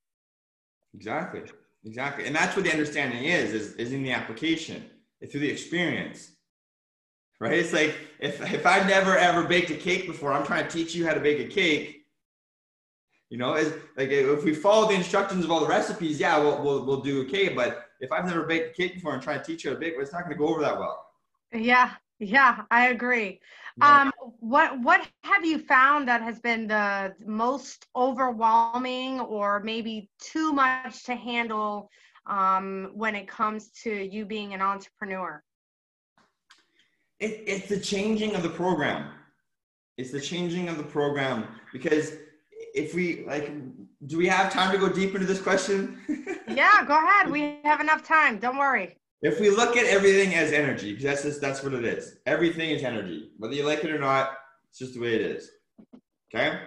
Exactly. 0.95 1.43
Exactly. 1.85 2.25
And 2.25 2.35
that's 2.35 2.55
what 2.55 2.65
the 2.65 2.71
understanding 2.71 3.25
is, 3.25 3.53
is, 3.53 3.73
is 3.75 3.93
in 3.93 4.01
the 4.01 4.13
application, 4.13 4.83
through 5.29 5.41
the 5.41 5.51
experience. 5.51 6.31
Right? 7.39 7.53
It's 7.53 7.73
like 7.73 7.95
if 8.19 8.41
if 8.53 8.65
I've 8.65 8.87
never 8.87 9.17
ever 9.17 9.43
baked 9.43 9.71
a 9.71 9.75
cake 9.75 10.07
before, 10.07 10.31
I'm 10.33 10.45
trying 10.45 10.65
to 10.65 10.71
teach 10.71 10.95
you 10.95 11.05
how 11.05 11.13
to 11.13 11.19
bake 11.19 11.39
a 11.39 11.49
cake 11.49 12.03
you 13.33 13.39
know, 13.39 13.55
is 13.55 13.73
like 13.97 14.09
if 14.09 14.43
we 14.43 14.53
follow 14.53 14.87
the 14.87 14.93
instructions 14.93 15.43
of 15.43 15.49
all 15.49 15.59
the 15.59 15.65
recipes, 15.65 16.19
yeah, 16.19 16.37
we'll, 16.37 16.61
we'll, 16.61 16.85
we'll 16.85 17.01
do 17.01 17.23
okay. 17.23 17.49
But 17.49 17.85
if 17.99 18.11
I've 18.11 18.27
never 18.27 18.43
baked 18.43 18.69
a 18.69 18.73
cake 18.79 18.93
before 18.93 19.15
and 19.15 19.23
try 19.23 19.35
to 19.35 19.43
teach 19.43 19.63
you 19.63 19.71
how 19.71 19.73
to 19.73 19.79
bake, 19.79 19.95
it's 19.97 20.13
not 20.13 20.19
going 20.19 20.33
to 20.33 20.37
go 20.37 20.49
over 20.49 20.61
that 20.61 20.77
well. 20.77 21.03
Yeah, 21.51 21.93
yeah, 22.19 22.61
I 22.69 22.89
agree. 22.89 23.39
Yeah. 23.77 24.01
Um, 24.01 24.11
what 24.39 24.79
what 24.83 25.07
have 25.23 25.43
you 25.43 25.57
found 25.57 26.07
that 26.09 26.21
has 26.21 26.39
been 26.41 26.67
the 26.67 27.15
most 27.25 27.87
overwhelming, 27.95 29.19
or 29.19 29.61
maybe 29.61 30.11
too 30.19 30.53
much 30.53 31.03
to 31.05 31.15
handle 31.15 31.89
um, 32.27 32.91
when 32.93 33.15
it 33.15 33.27
comes 33.27 33.69
to 33.81 33.91
you 33.91 34.27
being 34.27 34.53
an 34.53 34.61
entrepreneur? 34.61 35.41
It, 37.23 37.41
it's 37.47 37.69
the 37.69 37.79
changing 37.79 38.35
of 38.35 38.43
the 38.43 38.49
program. 38.49 39.09
It's 39.97 40.11
the 40.11 40.19
changing 40.19 40.67
of 40.67 40.77
the 40.77 40.83
program 40.83 41.47
because 41.71 42.11
if 42.75 42.93
we 42.93 43.23
like, 43.25 43.49
do 44.07 44.17
we 44.17 44.27
have 44.27 44.51
time 44.51 44.73
to 44.73 44.77
go 44.77 44.89
deep 44.89 45.15
into 45.15 45.25
this 45.25 45.41
question? 45.41 45.99
yeah, 46.49 46.83
go 46.85 46.97
ahead. 47.01 47.31
We 47.31 47.59
have 47.63 47.79
enough 47.79 48.05
time. 48.05 48.39
Don't 48.39 48.57
worry. 48.57 48.97
If 49.21 49.39
we 49.39 49.49
look 49.49 49.77
at 49.77 49.85
everything 49.85 50.35
as 50.35 50.51
energy, 50.51 50.91
because 50.91 51.05
that's 51.05 51.23
just, 51.23 51.39
that's 51.39 51.63
what 51.63 51.73
it 51.73 51.85
is. 51.85 52.17
Everything 52.25 52.71
is 52.71 52.83
energy, 52.83 53.29
whether 53.37 53.53
you 53.53 53.65
like 53.65 53.85
it 53.85 53.91
or 53.91 53.99
not. 53.99 54.33
It's 54.69 54.79
just 54.79 54.95
the 54.95 54.99
way 54.99 55.15
it 55.15 55.21
is. 55.21 55.49
Okay. 56.35 56.59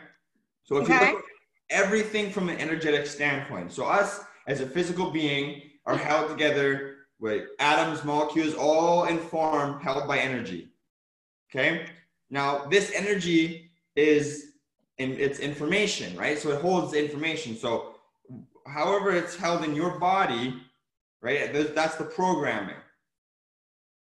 So 0.64 0.78
if 0.78 0.84
okay. 0.84 0.94
you 0.94 1.12
look 1.16 1.18
at 1.18 1.84
everything 1.84 2.30
from 2.30 2.48
an 2.48 2.58
energetic 2.58 3.06
standpoint, 3.06 3.72
so 3.72 3.84
us 3.84 4.20
as 4.46 4.62
a 4.62 4.66
physical 4.66 5.10
being 5.10 5.60
are 5.84 5.98
held 5.98 6.30
together 6.30 6.95
with 7.18 7.48
atoms, 7.58 8.04
molecules, 8.04 8.54
all 8.54 9.04
in 9.04 9.18
form 9.18 9.80
held 9.80 10.06
by 10.06 10.18
energy. 10.18 10.68
Okay. 11.50 11.86
Now 12.30 12.66
this 12.66 12.92
energy 12.94 13.70
is 13.94 14.52
in 14.98 15.12
its 15.12 15.38
information, 15.38 16.16
right? 16.16 16.38
So 16.38 16.50
it 16.50 16.60
holds 16.60 16.94
information. 16.94 17.56
So 17.56 17.96
however 18.66 19.12
it's 19.12 19.36
held 19.36 19.64
in 19.64 19.74
your 19.74 19.98
body, 19.98 20.54
right? 21.22 21.52
That's 21.74 21.96
the 21.96 22.04
programming. 22.04 22.76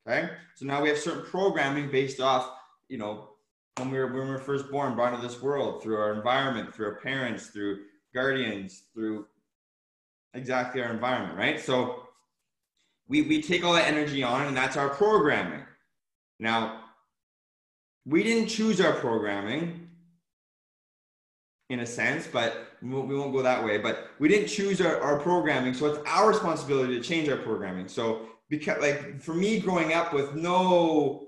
Okay. 0.07 0.29
So 0.55 0.65
now 0.65 0.81
we 0.81 0.89
have 0.89 0.97
certain 0.97 1.25
programming 1.25 1.91
based 1.91 2.19
off, 2.19 2.51
you 2.89 2.97
know, 2.97 3.29
when 3.77 3.91
we 3.91 3.99
were 3.99 4.07
when 4.07 4.25
we 4.25 4.29
were 4.31 4.39
first 4.39 4.71
born, 4.71 4.95
brought 4.95 5.13
into 5.13 5.25
this 5.25 5.41
world 5.41 5.83
through 5.83 5.97
our 5.97 6.13
environment, 6.13 6.73
through 6.73 6.87
our 6.87 6.95
parents, 6.95 7.47
through 7.47 7.79
guardians, 8.13 8.83
through 8.93 9.27
exactly 10.33 10.81
our 10.81 10.91
environment, 10.91 11.37
right? 11.37 11.59
So 11.59 12.06
we 13.07 13.21
we 13.23 13.41
take 13.41 13.63
all 13.63 13.73
that 13.73 13.87
energy 13.87 14.23
on, 14.23 14.47
and 14.47 14.55
that's 14.55 14.77
our 14.77 14.89
programming. 14.89 15.61
Now, 16.39 16.83
we 18.05 18.23
didn't 18.23 18.47
choose 18.47 18.79
our 18.79 18.93
programming 18.93 19.89
in 21.69 21.81
a 21.81 21.85
sense, 21.85 22.27
but 22.27 22.67
we 22.81 22.89
won't 22.89 23.33
go 23.33 23.41
that 23.41 23.63
way. 23.63 23.77
But 23.77 24.09
we 24.19 24.27
didn't 24.27 24.47
choose 24.47 24.79
our, 24.81 24.99
our 25.01 25.19
programming, 25.19 25.73
so 25.73 25.87
it's 25.87 25.99
our 26.07 26.27
responsibility 26.29 26.95
to 26.95 27.01
change 27.01 27.27
our 27.29 27.37
programming. 27.37 27.87
So 27.87 28.27
because 28.49 28.81
like 28.81 29.21
for 29.21 29.33
me 29.33 29.59
growing 29.59 29.93
up 29.93 30.13
with 30.13 30.35
no 30.35 31.23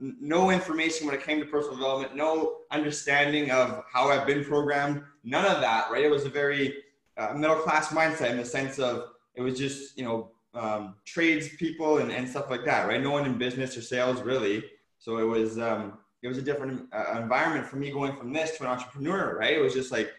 no 0.00 0.50
information 0.50 1.06
when 1.06 1.14
it 1.14 1.22
came 1.22 1.38
to 1.40 1.46
personal 1.46 1.76
development, 1.76 2.16
no 2.16 2.58
understanding 2.70 3.50
of 3.50 3.84
how 3.90 4.10
I've 4.10 4.26
been 4.26 4.44
programmed, 4.44 5.02
none 5.22 5.46
of 5.46 5.60
that, 5.60 5.90
right? 5.90 6.04
It 6.04 6.10
was 6.10 6.24
a 6.24 6.28
very 6.30 6.82
uh, 7.16 7.32
middle 7.34 7.56
class 7.56 7.88
mindset 7.88 8.30
in 8.30 8.36
the 8.36 8.44
sense 8.44 8.78
of 8.78 9.10
it 9.34 9.40
was 9.40 9.56
just, 9.56 9.96
you 9.96 10.04
know, 10.04 10.30
um, 10.54 10.94
trades 11.04 11.48
people 11.56 11.98
and, 11.98 12.10
and 12.10 12.28
stuff 12.28 12.50
like 12.50 12.64
that, 12.64 12.88
right? 12.88 13.02
No 13.02 13.10
one 13.10 13.26
in 13.26 13.38
business 13.38 13.76
or 13.76 13.82
sales 13.82 14.22
really. 14.22 14.64
So 14.98 15.18
it 15.18 15.24
was, 15.24 15.58
um, 15.58 15.98
it 16.22 16.28
was 16.28 16.38
a 16.38 16.42
different 16.42 16.88
uh, 16.92 17.18
environment 17.20 17.66
for 17.66 17.76
me 17.76 17.90
going 17.90 18.16
from 18.16 18.32
this 18.32 18.56
to 18.56 18.64
an 18.64 18.70
entrepreneur, 18.70 19.36
right? 19.38 19.54
It 19.54 19.60
was 19.60 19.74
just 19.74 19.92
like, 19.92 20.10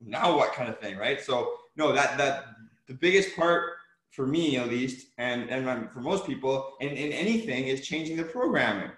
now 0.00 0.36
what 0.36 0.52
kind 0.52 0.68
of 0.68 0.78
thing, 0.78 0.96
right? 0.96 1.20
So 1.20 1.54
no, 1.76 1.92
that 1.92 2.16
that 2.18 2.46
the 2.86 2.94
biggest 2.94 3.36
part 3.36 3.72
for 4.10 4.26
me 4.26 4.56
at 4.56 4.68
least, 4.68 5.08
and 5.18 5.48
and 5.50 5.90
for 5.90 6.00
most 6.00 6.26
people, 6.26 6.74
in, 6.80 6.88
in 6.88 7.12
anything 7.12 7.66
is 7.66 7.86
changing 7.86 8.16
the 8.16 8.24
programming. 8.24 8.90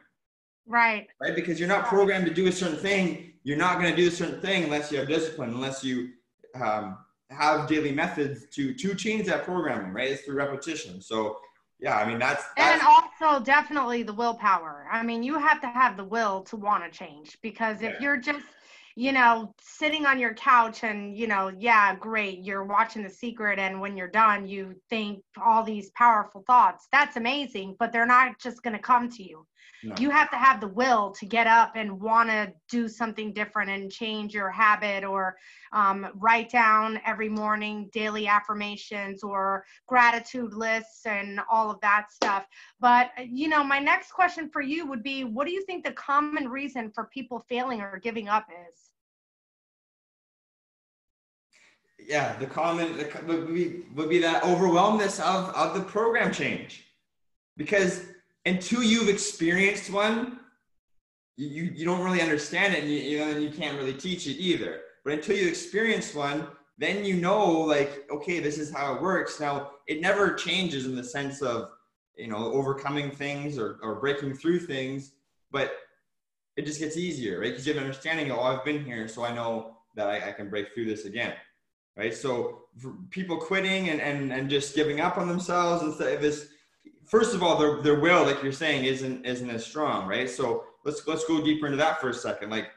Right. 0.66 1.08
Right, 1.20 1.34
because 1.34 1.58
you're 1.58 1.68
not 1.68 1.86
programmed 1.86 2.26
to 2.26 2.32
do 2.32 2.46
a 2.46 2.52
certain 2.52 2.78
thing. 2.78 3.32
You're 3.42 3.58
not 3.58 3.80
going 3.80 3.90
to 3.90 3.96
do 3.96 4.08
a 4.08 4.10
certain 4.10 4.40
thing 4.40 4.64
unless 4.64 4.92
you 4.92 4.98
have 4.98 5.08
discipline, 5.08 5.50
unless 5.50 5.82
you 5.82 6.10
um, 6.54 6.98
have 7.32 7.68
daily 7.68 7.92
methods 7.92 8.46
to 8.54 8.74
to 8.74 8.94
change 8.94 9.26
that 9.26 9.44
programming. 9.44 9.92
Right, 9.92 10.08
it's 10.10 10.22
through 10.22 10.36
repetition. 10.36 11.00
So 11.00 11.38
yeah, 11.80 11.96
I 11.96 12.06
mean 12.06 12.18
that's, 12.18 12.44
that's, 12.56 12.80
and 12.80 12.82
also 12.82 13.44
definitely 13.44 14.02
the 14.02 14.14
willpower. 14.14 14.86
I 14.90 15.02
mean, 15.02 15.22
you 15.22 15.38
have 15.38 15.60
to 15.62 15.66
have 15.66 15.96
the 15.96 16.04
will 16.04 16.42
to 16.42 16.56
want 16.56 16.84
to 16.84 16.96
change 16.96 17.38
because 17.42 17.82
if 17.82 17.94
yeah. 17.94 18.00
you're 18.00 18.16
just 18.16 18.46
you 18.94 19.12
know 19.12 19.52
sitting 19.60 20.06
on 20.06 20.18
your 20.18 20.34
couch 20.34 20.84
and 20.84 21.16
you 21.16 21.26
know 21.26 21.50
yeah 21.58 21.94
great 21.94 22.40
you're 22.40 22.64
watching 22.64 23.02
the 23.02 23.08
secret 23.08 23.58
and 23.58 23.80
when 23.80 23.96
you're 23.96 24.08
done 24.08 24.46
you 24.46 24.74
think 24.90 25.22
all 25.42 25.64
these 25.64 25.90
powerful 25.92 26.44
thoughts 26.46 26.88
that's 26.92 27.16
amazing 27.16 27.74
but 27.78 27.90
they're 27.90 28.06
not 28.06 28.38
just 28.38 28.62
going 28.62 28.76
to 28.76 28.82
come 28.82 29.08
to 29.08 29.22
you 29.22 29.46
no. 29.84 29.94
You 29.98 30.10
have 30.10 30.30
to 30.30 30.36
have 30.36 30.60
the 30.60 30.68
will 30.68 31.10
to 31.18 31.26
get 31.26 31.48
up 31.48 31.72
and 31.74 32.00
want 32.00 32.30
to 32.30 32.52
do 32.70 32.88
something 32.88 33.32
different 33.32 33.68
and 33.68 33.90
change 33.90 34.32
your 34.32 34.48
habit 34.48 35.02
or 35.02 35.36
um, 35.72 36.06
write 36.14 36.50
down 36.50 37.00
every 37.04 37.28
morning 37.28 37.90
daily 37.92 38.28
affirmations 38.28 39.24
or 39.24 39.64
gratitude 39.88 40.54
lists 40.54 41.04
and 41.04 41.40
all 41.50 41.68
of 41.68 41.80
that 41.80 42.12
stuff. 42.12 42.46
But, 42.78 43.10
you 43.26 43.48
know, 43.48 43.64
my 43.64 43.80
next 43.80 44.12
question 44.12 44.48
for 44.48 44.62
you 44.62 44.86
would 44.86 45.02
be 45.02 45.24
what 45.24 45.48
do 45.48 45.52
you 45.52 45.64
think 45.64 45.84
the 45.84 45.92
common 45.92 46.48
reason 46.48 46.92
for 46.94 47.08
people 47.12 47.44
failing 47.48 47.80
or 47.80 47.98
giving 47.98 48.28
up 48.28 48.46
is? 48.68 48.78
yeah 52.04 52.36
the 52.38 52.46
common 52.46 52.96
would 53.28 53.54
be 53.54 53.84
would 53.94 54.08
be 54.08 54.18
that 54.18 54.42
overwhelmness 54.42 55.20
of 55.20 55.50
of 55.50 55.72
the 55.74 55.80
program 55.82 56.32
change 56.32 56.84
because 57.56 58.06
until 58.46 58.82
you've 58.82 59.08
experienced 59.08 59.90
one, 59.90 60.38
you, 61.36 61.64
you 61.74 61.84
don't 61.84 62.02
really 62.02 62.20
understand 62.20 62.74
it 62.74 62.80
and 62.82 62.92
you, 62.92 62.98
you 62.98 63.18
know, 63.18 63.30
and 63.30 63.42
you 63.42 63.50
can't 63.50 63.78
really 63.78 63.94
teach 63.94 64.26
it 64.26 64.36
either. 64.38 64.80
But 65.04 65.14
until 65.14 65.36
you 65.36 65.48
experience 65.48 66.14
one, 66.14 66.46
then 66.78 67.04
you 67.04 67.14
know 67.14 67.50
like, 67.50 68.06
okay, 68.10 68.40
this 68.40 68.58
is 68.58 68.72
how 68.72 68.94
it 68.94 69.02
works. 69.02 69.40
Now 69.40 69.72
it 69.86 70.00
never 70.00 70.34
changes 70.34 70.86
in 70.86 70.94
the 70.94 71.04
sense 71.04 71.42
of, 71.42 71.70
you 72.16 72.28
know, 72.28 72.52
overcoming 72.52 73.10
things 73.10 73.58
or, 73.58 73.78
or 73.82 73.96
breaking 73.96 74.34
through 74.34 74.60
things, 74.60 75.12
but 75.50 75.74
it 76.56 76.66
just 76.66 76.80
gets 76.80 76.96
easier, 76.96 77.40
right? 77.40 77.50
Because 77.50 77.66
you 77.66 77.72
have 77.72 77.82
an 77.82 77.88
understanding 77.88 78.30
of, 78.30 78.38
oh, 78.38 78.42
I've 78.42 78.64
been 78.64 78.84
here, 78.84 79.08
so 79.08 79.24
I 79.24 79.34
know 79.34 79.76
that 79.94 80.08
I, 80.08 80.28
I 80.28 80.32
can 80.32 80.50
break 80.50 80.74
through 80.74 80.86
this 80.86 81.06
again, 81.06 81.32
right? 81.96 82.14
So 82.14 82.64
people 83.10 83.38
quitting 83.38 83.88
and, 83.88 84.00
and, 84.00 84.32
and 84.32 84.50
just 84.50 84.74
giving 84.74 85.00
up 85.00 85.16
on 85.16 85.28
themselves 85.28 85.82
instead 85.82 86.14
of 86.14 86.20
this, 86.20 86.48
first 87.04 87.34
of 87.34 87.42
all, 87.42 87.56
their, 87.58 87.82
their 87.82 88.00
will, 88.00 88.24
like 88.24 88.42
you're 88.42 88.52
saying, 88.52 88.84
isn't 88.84 89.24
isn't 89.24 89.50
as 89.50 89.64
strong, 89.64 90.06
right? 90.06 90.28
So 90.28 90.64
let's 90.84 91.06
let's 91.06 91.24
go 91.24 91.42
deeper 91.44 91.66
into 91.66 91.78
that 91.78 92.00
for 92.00 92.10
a 92.10 92.14
second. 92.14 92.50
Like, 92.50 92.70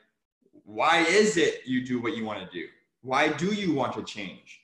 why 0.64 1.02
is 1.02 1.38
it 1.38 1.62
you 1.66 1.86
do 1.86 2.02
what 2.02 2.16
you 2.16 2.26
want 2.26 2.40
to 2.40 2.52
do? 2.52 2.68
Why 3.02 3.30
do 3.30 3.54
you 3.54 3.74
want 3.74 3.94
to 3.94 4.04
change? 4.04 4.62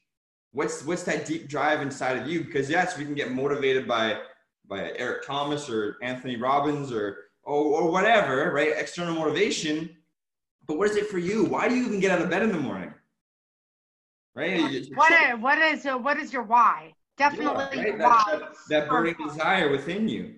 What's 0.52 0.84
what's 0.86 1.04
that 1.04 1.26
deep 1.26 1.48
drive 1.48 1.82
inside 1.82 2.18
of 2.18 2.28
you? 2.28 2.44
Because 2.44 2.70
yes, 2.70 2.98
we 2.98 3.06
can 3.06 3.16
get 3.16 3.32
motivated 3.32 3.88
by 3.88 4.20
by 4.68 4.92
Eric 4.96 5.26
Thomas 5.26 5.70
or 5.70 5.98
Anthony 6.02 6.38
Robbins 6.38 6.92
or 6.92 7.18
or, 7.44 7.82
or 7.82 7.92
whatever, 7.92 8.52
right? 8.52 8.74
External 8.76 9.16
motivation. 9.16 9.90
But 10.68 10.78
what 10.78 10.90
is 10.90 10.96
it 10.96 11.08
for 11.08 11.18
you? 11.18 11.46
Why 11.46 11.68
do 11.68 11.76
you 11.76 11.86
even 11.86 12.00
get 12.00 12.12
out 12.12 12.22
of 12.22 12.30
bed 12.30 12.44
in 12.44 12.52
the 12.52 12.60
morning? 12.60 12.94
Right? 14.34 14.86
What, 14.96 15.40
what 15.42 15.58
is 15.60 15.86
what 15.86 16.18
is 16.18 16.32
your 16.32 16.44
why? 16.44 16.94
Definitely 17.22 17.78
yeah, 17.78 17.84
right? 17.84 17.98
that, 18.00 18.54
that, 18.70 18.90
burning 18.90 19.16
desire 19.24 19.70
within 19.70 20.08
you. 20.08 20.34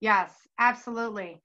Yes, 0.00 0.48
absolutely. 0.58 1.40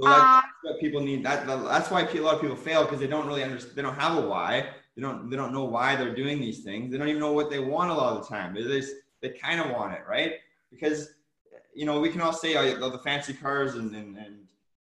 So 0.00 0.08
that's, 0.08 0.22
uh, 0.22 0.40
what 0.62 0.80
people 0.80 1.00
need. 1.00 1.24
That, 1.24 1.46
that's 1.46 1.90
why 1.90 2.02
a 2.02 2.20
lot 2.20 2.36
of 2.36 2.40
people 2.40 2.56
fail 2.56 2.84
because 2.84 3.00
they 3.00 3.06
don't 3.06 3.26
really 3.26 3.42
understand. 3.42 3.76
They 3.76 3.82
don't 3.82 3.98
have 3.98 4.16
a 4.22 4.26
why. 4.26 4.68
They 4.96 5.02
don't. 5.02 5.28
They 5.28 5.36
don't 5.36 5.52
know 5.52 5.64
why 5.64 5.96
they're 5.96 6.14
doing 6.14 6.40
these 6.40 6.62
things. 6.62 6.90
They 6.90 6.98
don't 6.98 7.08
even 7.08 7.20
know 7.20 7.32
what 7.32 7.50
they 7.50 7.58
want 7.58 7.90
a 7.90 7.94
lot 7.94 8.16
of 8.16 8.22
the 8.22 8.28
time. 8.34 8.54
They 8.54 8.62
just 8.62 8.94
they 9.20 9.30
kind 9.30 9.60
of 9.60 9.70
want 9.70 9.94
it, 9.94 10.02
right? 10.08 10.34
Because 10.70 11.10
you 11.74 11.84
know 11.84 12.00
we 12.00 12.10
can 12.10 12.20
all 12.20 12.32
say 12.32 12.56
oh, 12.56 12.90
the 12.90 12.98
fancy 12.98 13.34
cars 13.34 13.74
and, 13.74 13.94
and 13.94 14.16
and 14.16 14.38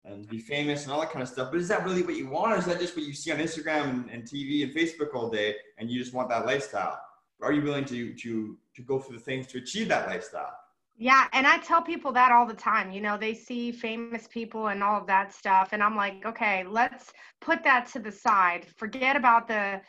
and 0.03 0.27
be 0.27 0.39
famous 0.39 0.83
and 0.83 0.91
all 0.91 0.99
that 0.99 1.11
kind 1.11 1.23
of 1.23 1.29
stuff. 1.29 1.49
But 1.51 1.59
is 1.59 1.67
that 1.69 1.83
really 1.83 2.03
what 2.03 2.15
you 2.15 2.27
want, 2.27 2.53
or 2.53 2.57
is 2.57 2.65
that 2.65 2.79
just 2.79 2.95
what 2.95 3.05
you 3.05 3.13
see 3.13 3.31
on 3.31 3.39
Instagram 3.39 3.89
and, 3.89 4.09
and 4.09 4.23
TV 4.23 4.63
and 4.63 4.73
Facebook 4.73 5.15
all 5.15 5.29
day, 5.29 5.55
and 5.77 5.89
you 5.89 5.99
just 5.99 6.13
want 6.13 6.29
that 6.29 6.45
lifestyle? 6.45 6.99
Are 7.41 7.51
you 7.51 7.61
willing 7.61 7.85
to 7.85 8.13
to 8.13 8.57
to 8.75 8.81
go 8.81 8.99
through 8.99 9.17
the 9.17 9.23
things 9.23 9.47
to 9.47 9.57
achieve 9.57 9.87
that 9.89 10.07
lifestyle? 10.07 10.55
Yeah, 10.97 11.27
and 11.33 11.47
I 11.47 11.57
tell 11.57 11.81
people 11.81 12.11
that 12.11 12.31
all 12.31 12.45
the 12.45 12.53
time. 12.53 12.91
You 12.91 13.01
know, 13.01 13.17
they 13.17 13.33
see 13.33 13.71
famous 13.71 14.27
people 14.27 14.67
and 14.67 14.83
all 14.83 15.01
of 15.01 15.07
that 15.07 15.33
stuff, 15.33 15.69
and 15.71 15.81
I'm 15.81 15.95
like, 15.95 16.25
okay, 16.25 16.63
let's 16.63 17.11
put 17.39 17.63
that 17.63 17.87
to 17.93 17.99
the 17.99 18.11
side. 18.11 18.67
Forget 18.77 19.15
about 19.15 19.47
the. 19.47 19.81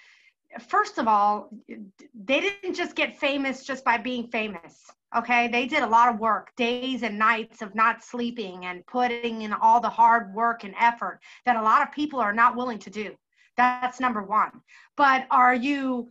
First 0.68 0.98
of 0.98 1.08
all, 1.08 1.50
they 1.68 2.40
didn't 2.40 2.74
just 2.74 2.94
get 2.94 3.18
famous 3.18 3.64
just 3.64 3.84
by 3.84 3.96
being 3.96 4.26
famous. 4.28 4.84
Okay, 5.16 5.48
they 5.48 5.66
did 5.66 5.82
a 5.82 5.86
lot 5.86 6.12
of 6.12 6.20
work, 6.20 6.50
days 6.56 7.02
and 7.02 7.18
nights 7.18 7.60
of 7.60 7.74
not 7.74 8.02
sleeping 8.02 8.64
and 8.64 8.86
putting 8.86 9.42
in 9.42 9.52
all 9.52 9.80
the 9.80 9.88
hard 9.88 10.32
work 10.34 10.64
and 10.64 10.74
effort 10.78 11.20
that 11.44 11.56
a 11.56 11.62
lot 11.62 11.82
of 11.82 11.92
people 11.92 12.20
are 12.20 12.32
not 12.32 12.56
willing 12.56 12.78
to 12.78 12.90
do. 12.90 13.14
That's 13.58 14.00
number 14.00 14.22
one. 14.22 14.62
But 14.96 15.26
are 15.30 15.54
you 15.54 16.10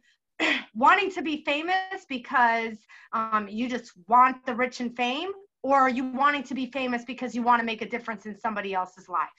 wanting 0.75 1.11
to 1.11 1.21
be 1.21 1.43
famous 1.45 2.05
because 2.09 2.77
um, 3.13 3.47
you 3.49 3.69
just 3.69 3.91
want 4.07 4.45
the 4.45 4.55
rich 4.55 4.79
and 4.79 4.95
fame, 4.95 5.31
or 5.63 5.77
are 5.77 5.89
you 5.89 6.05
wanting 6.11 6.43
to 6.43 6.55
be 6.55 6.67
famous 6.67 7.03
because 7.05 7.35
you 7.35 7.43
want 7.43 7.59
to 7.59 7.65
make 7.65 7.81
a 7.81 7.89
difference 7.89 8.25
in 8.25 8.37
somebody 8.37 8.73
else's 8.73 9.07
life? 9.09 9.29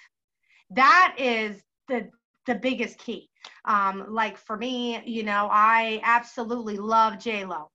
That 0.71 1.15
is 1.19 1.63
the 1.89 2.09
the 2.47 2.55
biggest 2.57 2.99
key. 2.99 3.29
Um, 3.65 4.07
like 4.09 4.37
for 4.37 4.57
me, 4.57 5.03
you 5.05 5.23
know, 5.23 5.49
I 5.51 6.01
absolutely 6.03 6.77
love 6.77 7.19
J 7.19 7.45
Lo, 7.45 7.71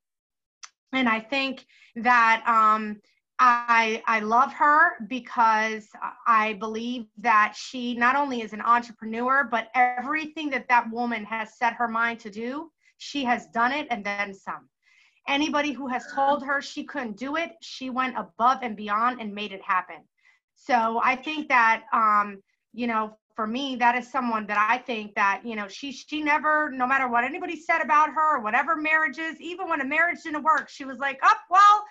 and 0.93 1.07
I 1.07 1.19
think 1.19 1.65
that 1.95 2.43
um, 2.47 3.01
I 3.39 4.01
I 4.07 4.19
love 4.21 4.53
her 4.53 5.05
because 5.07 5.87
I 6.25 6.53
believe 6.53 7.05
that 7.19 7.53
she 7.55 7.93
not 7.95 8.15
only 8.15 8.41
is 8.41 8.53
an 8.53 8.61
entrepreneur, 8.61 9.43
but 9.43 9.69
everything 9.75 10.49
that 10.51 10.67
that 10.69 10.89
woman 10.91 11.23
has 11.25 11.57
set 11.57 11.73
her 11.73 11.87
mind 11.87 12.19
to 12.21 12.29
do, 12.29 12.71
she 12.97 13.23
has 13.23 13.47
done 13.47 13.71
it 13.71 13.87
and 13.89 14.03
then 14.03 14.33
some. 14.33 14.69
Anybody 15.27 15.73
who 15.73 15.87
has 15.87 16.05
told 16.13 16.43
her 16.43 16.61
she 16.61 16.83
couldn't 16.83 17.17
do 17.17 17.35
it, 17.35 17.51
she 17.61 17.89
went 17.89 18.17
above 18.17 18.59
and 18.61 18.77
beyond 18.77 19.19
and 19.19 19.33
made 19.33 19.51
it 19.51 19.61
happen. 19.61 19.97
So 20.55 21.01
I 21.03 21.15
think 21.15 21.49
that 21.49 21.83
um, 21.91 22.41
you 22.77 22.85
know, 22.85 23.17
for 23.35 23.47
me, 23.47 23.75
that 23.75 23.95
is 23.95 24.11
someone 24.11 24.45
that 24.47 24.57
I 24.57 24.77
think 24.77 25.15
that, 25.15 25.41
you 25.43 25.55
know, 25.55 25.67
she 25.67 25.91
she 25.91 26.21
never, 26.21 26.69
no 26.71 26.85
matter 26.85 27.07
what 27.07 27.23
anybody 27.23 27.55
said 27.55 27.81
about 27.81 28.09
her 28.09 28.37
or 28.37 28.41
whatever 28.41 28.75
marriages, 28.75 29.39
even 29.39 29.67
when 29.67 29.81
a 29.81 29.85
marriage 29.85 30.19
didn't 30.23 30.43
work, 30.43 30.69
she 30.69 30.85
was 30.85 30.99
like, 30.99 31.19
oh, 31.23 31.35
well, 31.49 31.83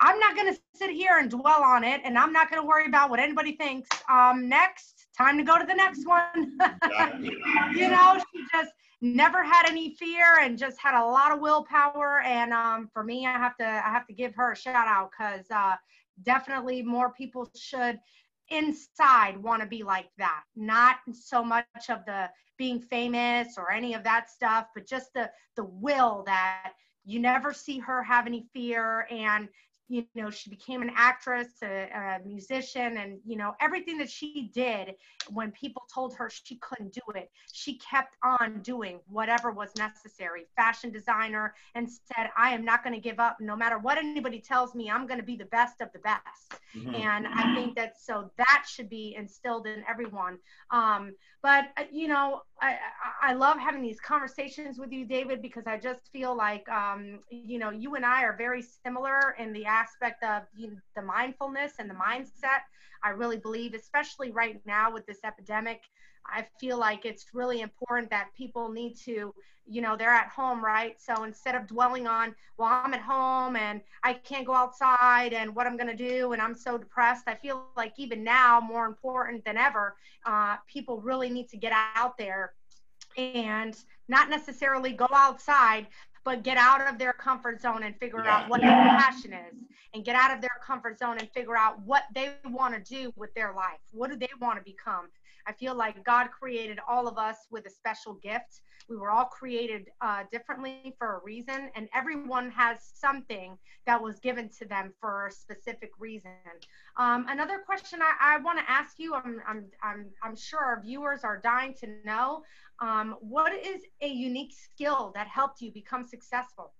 I'm 0.00 0.18
not 0.18 0.36
going 0.36 0.52
to 0.52 0.60
sit 0.74 0.90
here 0.90 1.18
and 1.18 1.30
dwell 1.30 1.62
on 1.62 1.82
it, 1.82 2.02
and 2.04 2.18
I'm 2.18 2.32
not 2.32 2.50
going 2.50 2.60
to 2.60 2.66
worry 2.66 2.86
about 2.86 3.08
what 3.10 3.20
anybody 3.20 3.56
thinks. 3.56 3.88
Um, 4.10 4.48
next, 4.48 5.06
time 5.16 5.38
to 5.38 5.44
go 5.44 5.58
to 5.58 5.64
the 5.64 5.74
next 5.74 6.06
one. 6.06 6.58
you 7.74 7.88
know, 7.88 8.18
she 8.18 8.44
just 8.52 8.72
never 9.04 9.44
had 9.44 9.68
any 9.68 9.94
fear 9.94 10.38
and 10.40 10.58
just 10.58 10.78
had 10.78 10.98
a 10.98 11.04
lot 11.04 11.30
of 11.30 11.40
willpower. 11.40 12.22
And 12.24 12.52
um, 12.52 12.88
for 12.92 13.04
me, 13.04 13.26
I 13.26 13.32
have 13.32 13.56
to 13.58 13.66
I 13.66 13.90
have 13.90 14.06
to 14.06 14.14
give 14.14 14.34
her 14.34 14.52
a 14.52 14.56
shout 14.56 14.88
out 14.88 15.10
because 15.10 15.44
uh, 15.54 15.74
definitely 16.22 16.82
more 16.82 17.12
people 17.12 17.50
should 17.54 17.98
inside 18.50 19.36
want 19.38 19.62
to 19.62 19.66
be 19.66 19.82
like 19.82 20.10
that 20.18 20.42
not 20.54 20.96
so 21.14 21.42
much 21.42 21.64
of 21.88 22.04
the 22.04 22.28
being 22.58 22.78
famous 22.78 23.54
or 23.56 23.72
any 23.72 23.94
of 23.94 24.04
that 24.04 24.28
stuff 24.28 24.66
but 24.74 24.86
just 24.86 25.14
the 25.14 25.30
the 25.56 25.64
will 25.64 26.22
that 26.26 26.72
you 27.06 27.18
never 27.18 27.54
see 27.54 27.78
her 27.78 28.02
have 28.02 28.26
any 28.26 28.46
fear 28.52 29.06
and 29.10 29.48
you 29.88 30.04
know 30.14 30.30
she 30.30 30.48
became 30.50 30.82
an 30.82 30.90
actress 30.96 31.48
a, 31.62 31.88
a, 31.94 32.18
musician 32.26 32.96
and 32.96 33.18
you 33.24 33.36
know 33.36 33.52
everything 33.60 33.98
that 33.98 34.10
she 34.10 34.50
did 34.54 34.94
when 35.30 35.50
people 35.52 35.82
told 35.92 36.14
her 36.14 36.30
she 36.30 36.56
couldn't 36.56 36.92
do 36.92 37.00
it 37.14 37.30
she 37.52 37.78
kept 37.78 38.16
on 38.22 38.60
doing 38.62 39.00
whatever 39.08 39.50
was 39.50 39.70
necessary. 39.76 40.46
Fashion 40.56 40.90
designer 40.90 41.54
and 41.74 41.88
said 41.90 42.30
i 42.36 42.50
am 42.50 42.64
not 42.64 42.82
going 42.82 42.94
to 42.94 43.00
give 43.00 43.20
up. 43.20 43.36
No 43.40 43.56
matter 43.56 43.78
what 43.78 43.98
anybody 43.98 44.40
tells 44.40 44.74
me 44.74 44.90
i'm 44.90 45.06
going 45.06 45.20
to 45.20 45.26
be 45.26 45.36
the 45.36 45.46
best 45.46 45.80
of 45.80 45.88
the 45.92 45.98
best. 46.00 46.62
Mm-hmm. 46.76 46.94
and 46.94 47.26
i 47.28 47.54
think 47.54 47.76
that 47.76 48.00
so 48.00 48.30
that 48.38 48.64
should 48.68 48.88
be 48.88 49.14
instilled 49.16 49.66
in 49.66 49.84
everyone. 49.88 50.38
Um, 50.70 51.14
but 51.42 51.66
uh, 51.76 51.84
you 51.92 52.08
know 52.08 52.42
I, 52.64 53.30
I 53.30 53.32
love 53.34 53.58
having 53.58 53.82
these 53.82 54.00
conversations 54.00 54.78
with 54.78 54.92
you 54.92 55.04
david 55.04 55.42
because 55.42 55.66
i 55.66 55.78
just 55.78 56.10
feel 56.12 56.36
like 56.36 56.68
um, 56.68 57.20
you 57.30 57.58
know 57.58 57.70
you 57.70 57.94
and 57.94 58.04
i 58.06 58.22
are 58.22 58.36
very 58.36 58.62
similar 58.62 59.34
in 59.38 59.52
the 59.52 59.66
aspect 59.66 60.22
of 60.22 60.42
you 60.56 60.68
know, 60.68 60.76
the 60.96 61.02
mindfulness 61.02 61.74
and 61.78 61.88
the 61.90 61.94
mindset. 61.94 62.62
I 63.02 63.10
really 63.10 63.36
believe, 63.36 63.74
especially 63.74 64.30
right 64.32 64.60
now 64.64 64.92
with 64.92 65.04
this 65.06 65.18
epidemic, 65.24 65.82
I 66.26 66.46
feel 66.60 66.78
like 66.78 67.04
it's 67.04 67.26
really 67.34 67.60
important 67.60 68.10
that 68.10 68.28
people 68.36 68.70
need 68.70 68.96
to, 69.04 69.34
you 69.66 69.80
know, 69.80 69.96
they're 69.96 70.10
at 70.10 70.28
home, 70.28 70.64
right? 70.64 71.00
So 71.00 71.24
instead 71.24 71.54
of 71.54 71.66
dwelling 71.66 72.06
on, 72.06 72.34
well, 72.58 72.68
I'm 72.70 72.94
at 72.94 73.00
home 73.00 73.56
and 73.56 73.80
I 74.02 74.14
can't 74.14 74.46
go 74.46 74.54
outside 74.54 75.32
and 75.32 75.54
what 75.54 75.66
I'm 75.66 75.76
going 75.76 75.94
to 75.94 76.10
do 76.10 76.32
and 76.32 76.42
I'm 76.42 76.54
so 76.54 76.78
depressed, 76.78 77.24
I 77.26 77.34
feel 77.34 77.66
like 77.76 77.94
even 77.98 78.24
now, 78.24 78.60
more 78.60 78.86
important 78.86 79.44
than 79.44 79.56
ever, 79.56 79.96
uh, 80.26 80.56
people 80.66 81.00
really 81.00 81.30
need 81.30 81.48
to 81.50 81.56
get 81.56 81.72
out 81.94 82.16
there 82.18 82.52
and 83.16 83.76
not 84.08 84.28
necessarily 84.28 84.92
go 84.92 85.08
outside, 85.14 85.86
but 86.24 86.42
get 86.42 86.56
out 86.56 86.80
of 86.86 86.98
their 86.98 87.12
comfort 87.12 87.60
zone 87.60 87.82
and 87.82 87.96
figure 87.98 88.24
yeah. 88.24 88.38
out 88.38 88.48
what 88.48 88.60
their 88.60 88.70
passion 88.70 89.32
is 89.32 89.58
and 89.92 90.04
get 90.04 90.16
out 90.16 90.34
of 90.34 90.40
their 90.40 90.58
comfort 90.62 90.98
zone 90.98 91.18
and 91.18 91.30
figure 91.30 91.56
out 91.56 91.80
what 91.82 92.04
they 92.14 92.32
want 92.46 92.74
to 92.74 92.80
do 92.80 93.12
with 93.16 93.32
their 93.34 93.52
life. 93.54 93.78
What 93.92 94.10
do 94.10 94.16
they 94.16 94.28
want 94.40 94.58
to 94.58 94.64
become? 94.64 95.08
I 95.46 95.52
feel 95.52 95.74
like 95.74 96.04
God 96.04 96.28
created 96.30 96.78
all 96.88 97.06
of 97.06 97.18
us 97.18 97.36
with 97.50 97.66
a 97.66 97.70
special 97.70 98.14
gift. 98.14 98.62
We 98.88 98.96
were 98.96 99.10
all 99.10 99.24
created 99.26 99.88
uh, 100.00 100.24
differently 100.30 100.94
for 100.98 101.16
a 101.16 101.20
reason, 101.24 101.70
and 101.74 101.88
everyone 101.94 102.50
has 102.50 102.78
something 102.94 103.56
that 103.86 104.00
was 104.00 104.20
given 104.20 104.48
to 104.58 104.66
them 104.66 104.92
for 105.00 105.26
a 105.26 105.30
specific 105.30 105.90
reason. 105.98 106.30
Um, 106.96 107.26
another 107.28 107.58
question 107.58 108.00
I, 108.02 108.36
I 108.36 108.38
want 108.38 108.58
to 108.58 108.70
ask 108.70 108.98
you, 108.98 109.14
I'm, 109.14 109.40
I'm, 109.46 109.64
I'm, 109.82 110.06
I'm 110.22 110.36
sure 110.36 110.60
our 110.60 110.82
viewers 110.82 111.24
are 111.24 111.38
dying 111.38 111.74
to 111.80 111.88
know 112.04 112.42
um, 112.80 113.16
what 113.20 113.52
is 113.54 113.82
a 114.00 114.08
unique 114.08 114.52
skill 114.52 115.12
that 115.14 115.28
helped 115.28 115.60
you 115.60 115.70
become 115.70 116.06
successful? 116.06 116.72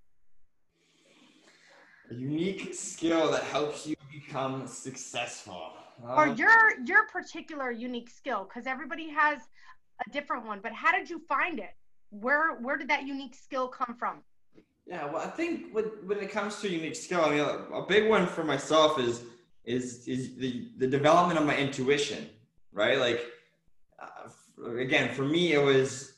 A 2.10 2.14
unique 2.14 2.74
skill 2.74 3.30
that 3.30 3.44
helps 3.44 3.86
you 3.86 3.96
become 4.12 4.66
successful. 4.66 5.72
Uh, 6.02 6.14
or 6.14 6.26
your 6.28 6.80
your 6.84 7.06
particular 7.08 7.70
unique 7.70 8.10
skill, 8.10 8.44
because 8.44 8.66
everybody 8.66 9.08
has 9.10 9.38
a 10.06 10.10
different 10.10 10.44
one. 10.46 10.60
But 10.62 10.72
how 10.72 10.92
did 10.92 11.08
you 11.08 11.20
find 11.28 11.58
it? 11.58 11.74
Where 12.10 12.56
where 12.56 12.76
did 12.76 12.88
that 12.88 13.06
unique 13.06 13.34
skill 13.34 13.68
come 13.68 13.96
from? 13.98 14.22
Yeah, 14.86 15.06
well, 15.06 15.22
I 15.22 15.28
think 15.28 15.72
when, 15.72 15.84
when 16.06 16.18
it 16.18 16.30
comes 16.30 16.60
to 16.60 16.68
unique 16.68 16.96
skill, 16.96 17.24
I 17.24 17.30
mean, 17.30 17.40
a, 17.40 17.74
a 17.74 17.86
big 17.86 18.08
one 18.08 18.26
for 18.26 18.44
myself 18.44 18.98
is 18.98 19.24
is 19.64 20.06
is 20.06 20.36
the 20.36 20.68
the 20.78 20.86
development 20.86 21.38
of 21.38 21.46
my 21.46 21.56
intuition, 21.56 22.28
right? 22.72 22.98
Like 22.98 23.24
again, 24.78 25.14
for 25.14 25.24
me, 25.24 25.52
it 25.52 25.62
was 25.62 26.14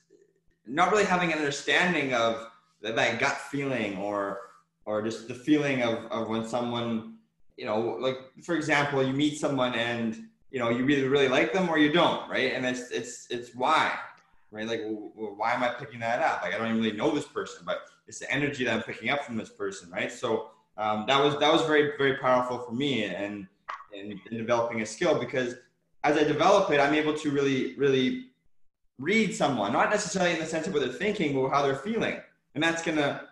not 0.67 0.91
really 0.91 1.05
having 1.05 1.33
an 1.33 1.39
understanding 1.39 2.13
of 2.15 2.49
that, 2.83 2.97
that 2.97 3.19
gut 3.19 3.37
feeling 3.51 3.99
or 3.99 4.41
or 4.85 5.03
just 5.03 5.27
the 5.27 5.35
feeling 5.35 5.83
of, 5.83 6.05
of 6.13 6.29
when 6.29 6.47
someone, 6.47 7.16
you 7.57 7.65
know, 7.65 7.81
like 8.01 8.19
for 8.43 8.55
example, 8.55 9.03
you 9.03 9.13
meet 9.13 9.39
someone 9.39 9.75
and 9.75 10.29
you 10.51 10.59
know 10.59 10.69
you 10.69 10.87
either 10.89 11.09
really 11.09 11.29
like 11.29 11.53
them 11.53 11.69
or 11.69 11.79
you 11.79 11.93
don't, 11.93 12.29
right? 12.29 12.53
And 12.53 12.65
it's 12.65 12.91
it's 12.91 13.27
it's 13.31 13.55
why, 13.55 13.93
right? 14.51 14.67
Like, 14.67 14.83
well, 14.85 15.35
why 15.37 15.53
am 15.53 15.63
I 15.63 15.69
picking 15.69 16.01
that 16.01 16.21
up? 16.21 16.43
Like, 16.43 16.55
I 16.55 16.59
don't 16.59 16.69
even 16.69 16.83
really 16.83 16.97
know 16.97 17.11
this 17.11 17.27
person, 17.27 17.63
but 17.65 17.83
it's 18.07 18.19
the 18.19 18.31
energy 18.31 18.65
that 18.65 18.75
I'm 18.75 18.83
picking 18.83 19.11
up 19.11 19.25
from 19.25 19.37
this 19.37 19.51
person, 19.51 19.91
right? 19.91 20.13
So 20.13 20.51
um, 20.77 21.05
that 21.07 21.23
was 21.23 21.39
that 21.41 21.53
was 21.53 21.63
very 21.63 21.93
very 21.99 22.19
powerful 22.19 22.59
for 22.59 22.73
me 22.73 23.05
and 23.05 23.47
in 23.93 24.21
developing 24.31 24.83
a 24.83 24.87
skill 24.87 25.19
because 25.19 25.55
as 26.05 26.17
I 26.17 26.23
develop 26.23 26.71
it, 26.71 26.79
I'm 26.79 26.95
able 26.95 27.15
to 27.15 27.31
really, 27.31 27.75
really 27.75 28.27
read 28.99 29.35
someone, 29.35 29.73
not 29.73 29.91
necessarily 29.91 30.35
in 30.35 30.39
the 30.39 30.47
sense 30.47 30.67
of 30.67 30.73
what 30.73 30.83
they're 30.83 30.93
thinking, 30.93 31.35
but 31.35 31.49
how 31.49 31.63
they're 31.63 31.75
feeling. 31.75 32.21
And 32.55 32.63
that's 32.63 32.83
gonna 32.83 33.23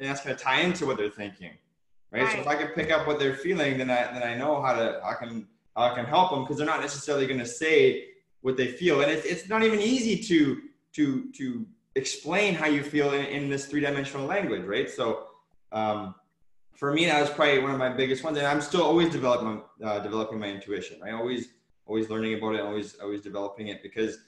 and 0.00 0.08
that's 0.08 0.22
gonna 0.22 0.36
tie 0.36 0.60
into 0.60 0.86
what 0.86 0.96
they're 0.96 1.10
thinking. 1.10 1.52
Right? 2.12 2.24
right. 2.24 2.34
So 2.34 2.40
if 2.40 2.46
I 2.46 2.56
can 2.56 2.68
pick 2.68 2.90
up 2.90 3.06
what 3.06 3.18
they're 3.18 3.34
feeling, 3.34 3.78
then 3.78 3.90
I 3.90 4.12
then 4.12 4.22
I 4.22 4.36
know 4.36 4.60
how 4.60 4.74
to 4.74 5.00
I 5.02 5.14
can 5.14 5.46
how 5.74 5.84
I 5.84 5.94
can 5.94 6.04
help 6.04 6.30
them 6.30 6.42
because 6.42 6.58
they're 6.58 6.66
not 6.66 6.80
necessarily 6.80 7.26
gonna 7.26 7.46
say 7.46 8.08
what 8.42 8.56
they 8.56 8.68
feel. 8.68 9.00
And 9.00 9.10
it's 9.10 9.24
it's 9.24 9.48
not 9.48 9.62
even 9.62 9.80
easy 9.80 10.22
to 10.24 10.62
to 10.92 11.32
to 11.32 11.66
explain 11.94 12.54
how 12.54 12.66
you 12.66 12.82
feel 12.82 13.12
in, 13.12 13.26
in 13.26 13.50
this 13.50 13.66
three-dimensional 13.66 14.26
language, 14.26 14.64
right? 14.64 14.88
So 14.88 15.26
um, 15.72 16.14
for 16.72 16.92
me, 16.92 17.06
that 17.06 17.20
was 17.20 17.30
probably 17.30 17.58
one 17.58 17.70
of 17.70 17.78
my 17.78 17.90
biggest 17.90 18.24
ones, 18.24 18.38
and 18.38 18.46
I'm 18.46 18.60
still 18.60 18.82
always 18.82 19.10
developing 19.10 19.62
uh, 19.82 20.00
developing 20.00 20.38
my 20.38 20.48
intuition. 20.48 20.98
I 21.02 21.06
right? 21.06 21.14
always 21.14 21.48
always 21.86 22.10
learning 22.10 22.34
about 22.34 22.54
it, 22.54 22.60
always 22.60 22.96
always 22.96 23.22
developing 23.22 23.68
it 23.68 23.82
because 23.82 24.18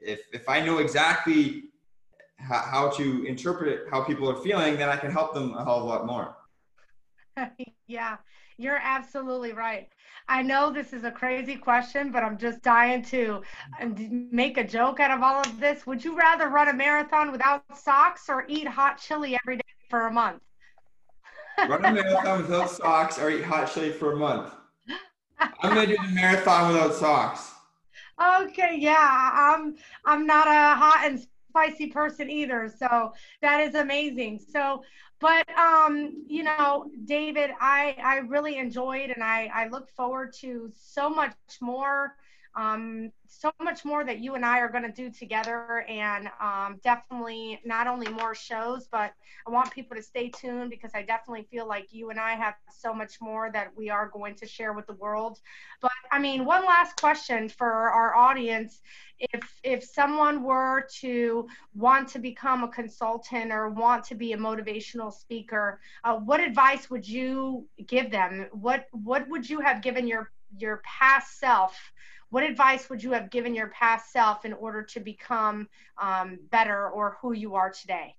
if 0.00 0.20
if 0.32 0.48
I 0.48 0.60
know 0.60 0.78
exactly 0.78 1.64
how, 2.38 2.58
how 2.58 2.90
to 2.90 3.24
interpret 3.24 3.88
how 3.90 4.02
people 4.02 4.30
are 4.30 4.36
feeling, 4.36 4.76
then 4.76 4.88
I 4.88 4.96
can 4.96 5.10
help 5.10 5.34
them 5.34 5.54
a 5.54 5.64
hell 5.64 5.76
of 5.76 5.82
a 5.82 5.86
lot 5.86 6.06
more. 6.06 6.35
yeah, 7.86 8.16
you're 8.58 8.80
absolutely 8.82 9.52
right. 9.52 9.88
I 10.28 10.42
know 10.42 10.72
this 10.72 10.92
is 10.92 11.04
a 11.04 11.10
crazy 11.10 11.56
question, 11.56 12.10
but 12.10 12.22
I'm 12.22 12.38
just 12.38 12.62
dying 12.62 13.02
to 13.04 13.42
um, 13.80 14.28
make 14.32 14.58
a 14.58 14.64
joke 14.64 15.00
out 15.00 15.10
of 15.10 15.22
all 15.22 15.40
of 15.40 15.60
this. 15.60 15.86
Would 15.86 16.04
you 16.04 16.16
rather 16.16 16.48
run 16.48 16.68
a 16.68 16.72
marathon 16.72 17.30
without 17.30 17.62
socks 17.78 18.24
or 18.28 18.44
eat 18.48 18.66
hot 18.66 18.98
chili 18.98 19.38
every 19.44 19.56
day? 19.56 19.62
for 19.88 20.06
a 20.06 20.12
month. 20.12 20.42
Run 21.68 21.84
a 21.84 21.92
marathon 21.92 22.42
without 22.42 22.70
socks 22.70 23.18
or 23.18 23.30
eat 23.30 23.44
hot 23.44 23.72
chili 23.72 23.90
for 23.90 24.12
a 24.12 24.16
month. 24.16 24.52
I'm 25.38 25.74
gonna 25.74 25.86
do 25.86 25.96
the 25.96 26.14
marathon 26.14 26.72
without 26.72 26.94
socks. 26.94 27.52
Okay, 28.40 28.76
yeah, 28.78 29.30
I'm 29.34 29.76
I'm 30.04 30.26
not 30.26 30.46
a 30.46 30.76
hot 30.76 31.02
and 31.04 31.26
spicy 31.56 31.88
person 31.88 32.30
either, 32.30 32.68
so 32.78 33.12
that 33.42 33.60
is 33.60 33.74
amazing. 33.74 34.40
So, 34.52 34.82
but 35.20 35.48
um, 35.58 36.24
you 36.28 36.44
know, 36.44 36.90
David, 37.04 37.50
I 37.60 37.96
I 38.02 38.16
really 38.18 38.58
enjoyed 38.58 39.10
and 39.10 39.22
I 39.22 39.50
I 39.54 39.68
look 39.68 39.90
forward 39.90 40.32
to 40.40 40.70
so 40.76 41.08
much 41.10 41.34
more 41.60 42.16
um, 42.56 43.12
so 43.28 43.52
much 43.62 43.84
more 43.84 44.02
that 44.04 44.20
you 44.20 44.34
and 44.34 44.44
I 44.44 44.60
are 44.60 44.68
going 44.68 44.84
to 44.84 44.92
do 44.92 45.10
together, 45.10 45.84
and 45.88 46.28
um, 46.40 46.80
definitely 46.82 47.60
not 47.64 47.86
only 47.86 48.08
more 48.08 48.34
shows, 48.34 48.88
but 48.90 49.12
I 49.46 49.50
want 49.50 49.70
people 49.70 49.96
to 49.96 50.02
stay 50.02 50.30
tuned 50.30 50.70
because 50.70 50.92
I 50.94 51.02
definitely 51.02 51.46
feel 51.50 51.68
like 51.68 51.92
you 51.92 52.10
and 52.10 52.18
I 52.18 52.32
have 52.32 52.54
so 52.70 52.94
much 52.94 53.20
more 53.20 53.50
that 53.52 53.76
we 53.76 53.90
are 53.90 54.08
going 54.08 54.36
to 54.36 54.46
share 54.46 54.72
with 54.72 54.86
the 54.86 54.94
world. 54.94 55.38
But 55.82 55.90
I 56.10 56.18
mean, 56.18 56.46
one 56.46 56.64
last 56.64 56.98
question 56.98 57.50
for 57.50 57.70
our 57.70 58.14
audience: 58.16 58.80
if 59.18 59.60
if 59.62 59.84
someone 59.84 60.42
were 60.42 60.88
to 61.00 61.46
want 61.74 62.08
to 62.08 62.18
become 62.18 62.64
a 62.64 62.68
consultant 62.68 63.52
or 63.52 63.68
want 63.68 64.04
to 64.04 64.14
be 64.14 64.32
a 64.32 64.38
motivational 64.38 65.12
speaker, 65.12 65.78
uh, 66.04 66.16
what 66.16 66.40
advice 66.40 66.88
would 66.88 67.06
you 67.06 67.66
give 67.86 68.10
them? 68.10 68.46
What 68.52 68.86
what 68.92 69.28
would 69.28 69.48
you 69.48 69.60
have 69.60 69.82
given 69.82 70.06
your 70.06 70.30
your 70.56 70.80
past 70.84 71.38
self? 71.38 71.76
What 72.30 72.42
advice 72.42 72.90
would 72.90 73.02
you 73.02 73.12
have 73.12 73.30
given 73.30 73.54
your 73.54 73.68
past 73.68 74.12
self 74.12 74.44
in 74.44 74.52
order 74.52 74.82
to 74.82 75.00
become 75.00 75.68
um, 76.00 76.38
better 76.50 76.88
or 76.88 77.18
who 77.20 77.32
you 77.32 77.54
are 77.54 77.70
today? 77.70 78.14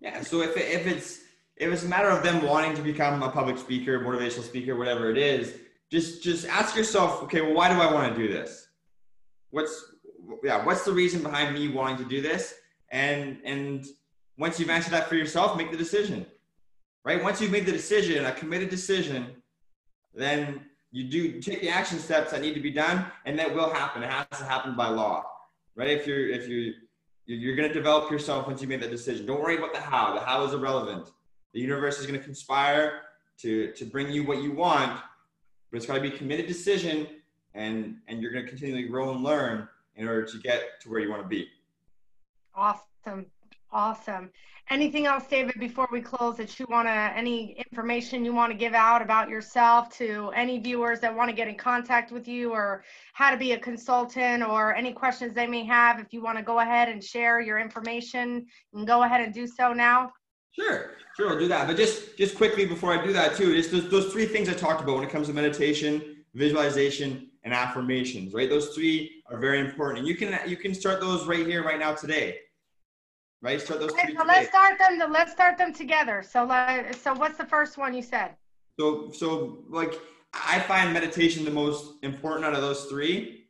Yeah. 0.00 0.22
So 0.22 0.42
if, 0.42 0.56
it, 0.56 0.70
if 0.70 0.86
it's 0.86 1.20
if 1.56 1.72
it's 1.72 1.84
a 1.84 1.88
matter 1.88 2.08
of 2.08 2.22
them 2.22 2.42
wanting 2.42 2.74
to 2.74 2.82
become 2.82 3.22
a 3.22 3.30
public 3.30 3.58
speaker, 3.58 4.00
motivational 4.00 4.42
speaker, 4.42 4.76
whatever 4.76 5.10
it 5.10 5.18
is, 5.18 5.54
just 5.90 6.22
just 6.22 6.46
ask 6.46 6.76
yourself, 6.76 7.22
okay, 7.24 7.40
well, 7.40 7.54
why 7.54 7.68
do 7.68 7.80
I 7.80 7.92
want 7.92 8.14
to 8.14 8.20
do 8.20 8.32
this? 8.32 8.68
What's 9.50 9.92
yeah, 10.42 10.64
what's 10.64 10.84
the 10.84 10.92
reason 10.92 11.22
behind 11.22 11.54
me 11.54 11.68
wanting 11.68 11.98
to 11.98 12.04
do 12.04 12.20
this? 12.20 12.54
And 12.90 13.38
and 13.44 13.84
once 14.36 14.58
you've 14.58 14.70
answered 14.70 14.92
that 14.92 15.08
for 15.08 15.14
yourself, 15.14 15.56
make 15.56 15.70
the 15.70 15.76
decision. 15.76 16.26
Right? 17.04 17.22
Once 17.22 17.40
you've 17.40 17.50
made 17.50 17.66
the 17.66 17.72
decision, 17.72 18.24
a 18.24 18.32
committed 18.32 18.70
decision, 18.70 19.42
then 20.14 20.64
you 20.94 21.02
do 21.02 21.40
take 21.40 21.60
the 21.60 21.68
action 21.68 21.98
steps 21.98 22.30
that 22.30 22.40
need 22.40 22.54
to 22.54 22.60
be 22.60 22.70
done, 22.70 23.04
and 23.24 23.36
that 23.36 23.52
will 23.52 23.68
happen. 23.68 24.04
It 24.04 24.10
has 24.10 24.26
to 24.38 24.44
happen 24.44 24.76
by 24.76 24.88
law, 24.88 25.24
right? 25.74 25.88
If 25.88 26.06
you're 26.06 26.28
if 26.28 26.48
you 26.48 26.74
you're 27.26 27.56
going 27.56 27.66
to 27.66 27.74
develop 27.74 28.12
yourself 28.12 28.46
once 28.46 28.62
you 28.62 28.68
make 28.68 28.80
that 28.80 28.92
decision. 28.92 29.26
Don't 29.26 29.40
worry 29.40 29.56
about 29.58 29.72
the 29.72 29.80
how. 29.80 30.14
The 30.14 30.20
how 30.20 30.44
is 30.44 30.52
irrelevant. 30.52 31.10
The 31.52 31.58
universe 31.58 31.98
is 31.98 32.06
going 32.06 32.18
to 32.18 32.24
conspire 32.24 33.00
to 33.38 33.72
to 33.72 33.84
bring 33.84 34.12
you 34.12 34.22
what 34.22 34.40
you 34.40 34.52
want, 34.52 35.00
but 35.72 35.78
it's 35.78 35.86
got 35.86 35.94
to 35.94 36.00
be 36.00 36.08
a 36.14 36.16
committed 36.16 36.46
decision, 36.46 37.08
and 37.54 37.96
and 38.06 38.22
you're 38.22 38.30
going 38.30 38.44
to 38.44 38.48
continually 38.48 38.86
grow 38.86 39.10
and 39.10 39.24
learn 39.24 39.68
in 39.96 40.06
order 40.06 40.24
to 40.24 40.38
get 40.38 40.80
to 40.82 40.90
where 40.90 41.00
you 41.00 41.10
want 41.10 41.22
to 41.22 41.28
be. 41.28 41.48
Awesome, 42.54 43.26
awesome. 43.74 44.30
Anything 44.70 45.04
else, 45.04 45.26
David, 45.26 45.56
before 45.60 45.86
we 45.92 46.00
close 46.00 46.38
that 46.38 46.58
you 46.58 46.64
want 46.70 46.88
to, 46.88 46.90
any 46.90 47.52
information 47.52 48.24
you 48.24 48.32
want 48.32 48.50
to 48.50 48.56
give 48.56 48.72
out 48.72 49.02
about 49.02 49.28
yourself 49.28 49.94
to 49.98 50.32
any 50.34 50.58
viewers 50.58 51.00
that 51.00 51.14
want 51.14 51.28
to 51.28 51.36
get 51.36 51.48
in 51.48 51.56
contact 51.56 52.10
with 52.10 52.26
you 52.26 52.50
or 52.52 52.82
how 53.12 53.30
to 53.30 53.36
be 53.36 53.52
a 53.52 53.58
consultant 53.58 54.42
or 54.42 54.74
any 54.74 54.90
questions 54.90 55.34
they 55.34 55.46
may 55.46 55.64
have? 55.66 56.00
If 56.00 56.14
you 56.14 56.22
want 56.22 56.38
to 56.38 56.44
go 56.44 56.60
ahead 56.60 56.88
and 56.88 57.04
share 57.04 57.42
your 57.42 57.58
information, 57.58 58.46
you 58.72 58.78
can 58.78 58.86
go 58.86 59.02
ahead 59.02 59.20
and 59.20 59.34
do 59.34 59.46
so 59.46 59.74
now. 59.74 60.12
Sure, 60.52 60.92
sure, 61.14 61.32
I'll 61.32 61.38
do 61.38 61.48
that. 61.48 61.66
But 61.66 61.76
just 61.76 62.16
just 62.16 62.36
quickly 62.36 62.64
before 62.64 62.98
I 62.98 63.04
do 63.04 63.12
that 63.12 63.36
too, 63.36 63.54
just 63.54 63.70
those, 63.70 63.90
those 63.90 64.12
three 64.12 64.24
things 64.24 64.48
I 64.48 64.54
talked 64.54 64.80
about 64.80 64.94
when 64.94 65.04
it 65.04 65.10
comes 65.10 65.26
to 65.26 65.34
meditation, 65.34 66.24
visualization, 66.32 67.28
and 67.42 67.52
affirmations, 67.52 68.32
right? 68.32 68.48
Those 68.48 68.68
three 68.68 69.22
are 69.30 69.38
very 69.38 69.58
important. 69.58 69.98
And 69.98 70.08
you 70.08 70.16
can 70.16 70.38
you 70.48 70.56
can 70.56 70.72
start 70.72 71.00
those 71.00 71.26
right 71.26 71.44
here, 71.44 71.62
right 71.62 71.78
now, 71.78 71.92
today 71.92 72.38
right? 73.44 73.60
Start 73.60 73.80
those 73.80 73.92
okay, 73.92 74.14
so 74.16 74.24
let's 74.24 74.48
start 74.48 74.78
them. 74.78 74.98
To, 74.98 75.06
let's 75.06 75.30
start 75.30 75.58
them 75.58 75.72
together. 75.72 76.24
So, 76.28 76.44
let, 76.44 76.96
so 76.96 77.12
what's 77.12 77.36
the 77.36 77.44
first 77.44 77.76
one 77.76 77.94
you 77.94 78.02
said? 78.02 78.30
So, 78.80 79.10
so 79.12 79.58
like 79.68 79.94
I 80.32 80.58
find 80.60 80.92
meditation 80.92 81.44
the 81.44 81.50
most 81.50 82.02
important 82.02 82.46
out 82.46 82.54
of 82.54 82.62
those 82.62 82.86
three, 82.86 83.44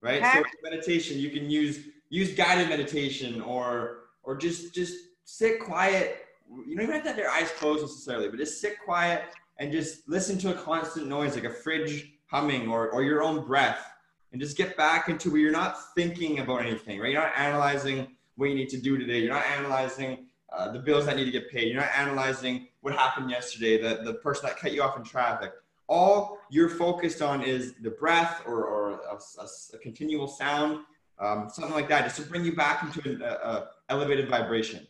right? 0.00 0.22
Okay. 0.22 0.32
So 0.38 0.44
meditation, 0.68 1.18
you 1.18 1.30
can 1.30 1.48
use 1.50 1.86
use 2.08 2.34
guided 2.34 2.68
meditation 2.68 3.40
or 3.42 4.06
or 4.24 4.34
just 4.36 4.74
just 4.74 4.96
sit 5.24 5.60
quiet. 5.60 6.24
You 6.66 6.76
don't 6.76 6.84
even 6.84 6.94
have 6.94 7.04
to 7.04 7.10
have 7.10 7.18
your 7.18 7.30
eyes 7.30 7.50
closed 7.58 7.82
necessarily, 7.82 8.28
but 8.28 8.38
just 8.38 8.60
sit 8.60 8.76
quiet 8.82 9.24
and 9.58 9.70
just 9.70 10.08
listen 10.08 10.38
to 10.38 10.50
a 10.50 10.54
constant 10.54 11.06
noise 11.06 11.34
like 11.34 11.44
a 11.44 11.50
fridge 11.50 12.12
humming 12.26 12.68
or 12.68 12.90
or 12.90 13.02
your 13.02 13.22
own 13.22 13.46
breath, 13.46 13.92
and 14.32 14.40
just 14.40 14.56
get 14.56 14.74
back 14.74 15.10
into 15.10 15.30
where 15.30 15.40
you're 15.40 15.52
not 15.52 15.76
thinking 15.94 16.38
about 16.38 16.62
anything, 16.62 16.98
right? 16.98 17.12
You're 17.12 17.22
not 17.22 17.36
analyzing 17.36 18.08
what 18.36 18.48
you 18.50 18.54
need 18.54 18.68
to 18.70 18.78
do 18.80 18.98
today. 18.98 19.20
You're 19.20 19.34
not 19.34 19.44
analyzing 19.46 20.26
uh, 20.52 20.70
the 20.72 20.78
bills 20.78 21.06
that 21.06 21.16
need 21.16 21.24
to 21.24 21.30
get 21.30 21.50
paid. 21.50 21.72
You're 21.72 21.80
not 21.80 21.90
analyzing 21.96 22.68
what 22.80 22.94
happened 22.94 23.30
yesterday, 23.30 23.80
the, 23.80 24.02
the 24.02 24.14
person 24.14 24.46
that 24.46 24.56
cut 24.58 24.72
you 24.72 24.82
off 24.82 24.96
in 24.96 25.04
traffic. 25.04 25.52
All 25.86 26.38
you're 26.50 26.68
focused 26.68 27.22
on 27.22 27.42
is 27.42 27.74
the 27.82 27.90
breath 27.90 28.42
or, 28.46 28.64
or 28.64 28.90
a, 28.92 29.14
a, 29.40 29.46
a 29.74 29.78
continual 29.78 30.28
sound, 30.28 30.80
um, 31.18 31.50
something 31.52 31.74
like 31.74 31.88
that, 31.88 32.04
just 32.04 32.16
to 32.16 32.22
bring 32.22 32.44
you 32.44 32.54
back 32.56 32.82
into 32.82 33.08
an 33.08 33.62
elevated 33.88 34.28
vibration. 34.28 34.86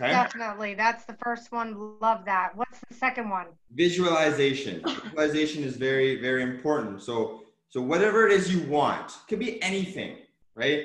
Okay. 0.00 0.12
Definitely. 0.12 0.74
That's 0.74 1.04
the 1.04 1.14
first 1.14 1.50
one. 1.50 1.98
Love 2.00 2.24
that. 2.24 2.56
What's 2.56 2.78
the 2.88 2.94
second 2.94 3.30
one? 3.30 3.46
Visualization. 3.72 4.82
Visualization 5.04 5.64
is 5.64 5.76
very, 5.76 6.20
very 6.20 6.42
important. 6.42 7.02
So, 7.02 7.42
so 7.68 7.80
whatever 7.80 8.26
it 8.26 8.32
is 8.32 8.52
you 8.52 8.62
want, 8.68 9.12
could 9.28 9.40
be 9.40 9.60
anything, 9.60 10.18
right? 10.54 10.84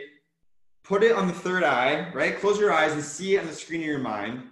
Put 0.84 1.04
it 1.04 1.14
on 1.14 1.28
the 1.28 1.34
third 1.34 1.64
eye, 1.64 2.12
right? 2.14 2.40
Close 2.40 2.60
your 2.60 2.74
eyes 2.74 2.94
and 2.94 3.04
see 3.04 3.36
it 3.36 3.40
on 3.40 3.48
the 3.48 3.54
screen 3.54 3.82
of 3.82 3.88
your 3.88 4.00
mind. 4.00 4.44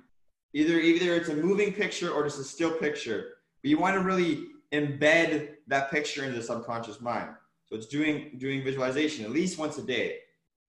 Either 0.53 0.79
either 0.79 1.15
it's 1.15 1.29
a 1.29 1.35
moving 1.35 1.73
picture 1.73 2.11
or 2.11 2.23
just 2.23 2.39
a 2.39 2.43
still 2.43 2.71
picture. 2.71 3.35
But 3.61 3.69
you 3.69 3.77
want 3.77 3.95
to 3.95 4.01
really 4.01 4.47
embed 4.71 5.55
that 5.67 5.91
picture 5.91 6.23
into 6.23 6.35
the 6.35 6.43
subconscious 6.43 7.01
mind. 7.01 7.29
So 7.65 7.75
it's 7.75 7.87
doing 7.87 8.37
doing 8.37 8.63
visualization 8.63 9.23
at 9.23 9.31
least 9.31 9.57
once 9.57 9.77
a 9.77 9.83
day. 9.83 10.17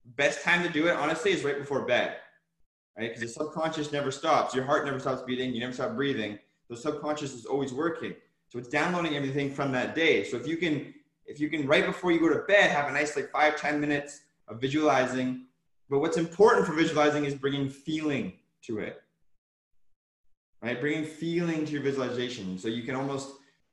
Best 0.05 0.43
time 0.43 0.63
to 0.65 0.69
do 0.69 0.87
it, 0.89 0.97
honestly, 0.97 1.31
is 1.31 1.45
right 1.45 1.59
before 1.59 1.87
bed, 1.87 2.17
right? 2.99 3.09
Because 3.09 3.21
the 3.21 3.29
subconscious 3.29 3.93
never 3.93 4.11
stops. 4.11 4.55
Your 4.55 4.65
heart 4.65 4.85
never 4.85 4.99
stops 4.99 5.23
beating. 5.23 5.53
You 5.53 5.61
never 5.61 5.73
stop 5.73 5.95
breathing. 5.95 6.39
The 6.69 6.77
subconscious 6.77 7.35
is 7.35 7.45
always 7.45 7.73
working. 7.73 8.15
So 8.49 8.59
it's 8.59 8.69
downloading 8.69 9.17
everything 9.17 9.53
from 9.53 9.73
that 9.73 9.95
day. 9.95 10.25
So 10.25 10.37
if 10.37 10.47
you 10.47 10.57
can, 10.57 10.93
if 11.27 11.41
you 11.41 11.49
can 11.49 11.67
right 11.67 11.87
before 11.87 12.13
you 12.13 12.21
go 12.21 12.29
to 12.29 12.41
bed, 12.41 12.71
have 12.71 12.89
a 12.89 12.93
nice 12.93 13.17
like 13.17 13.31
five 13.31 13.57
ten 13.57 13.81
minutes 13.81 14.23
of 14.49 14.61
visualizing 14.61 15.47
but 15.93 16.01
what's 16.01 16.17
important 16.17 16.67
for 16.67 16.73
visualizing 16.73 17.27
is 17.27 17.35
bringing 17.35 17.69
feeling 17.69 18.33
to 18.63 18.79
it, 18.79 19.03
right? 20.63 20.81
Bringing 20.81 21.05
feeling 21.05 21.67
to 21.67 21.73
your 21.73 21.83
visualization. 21.83 22.57
So 22.57 22.69
you 22.69 22.83
can 22.83 22.95
almost. 22.95 23.29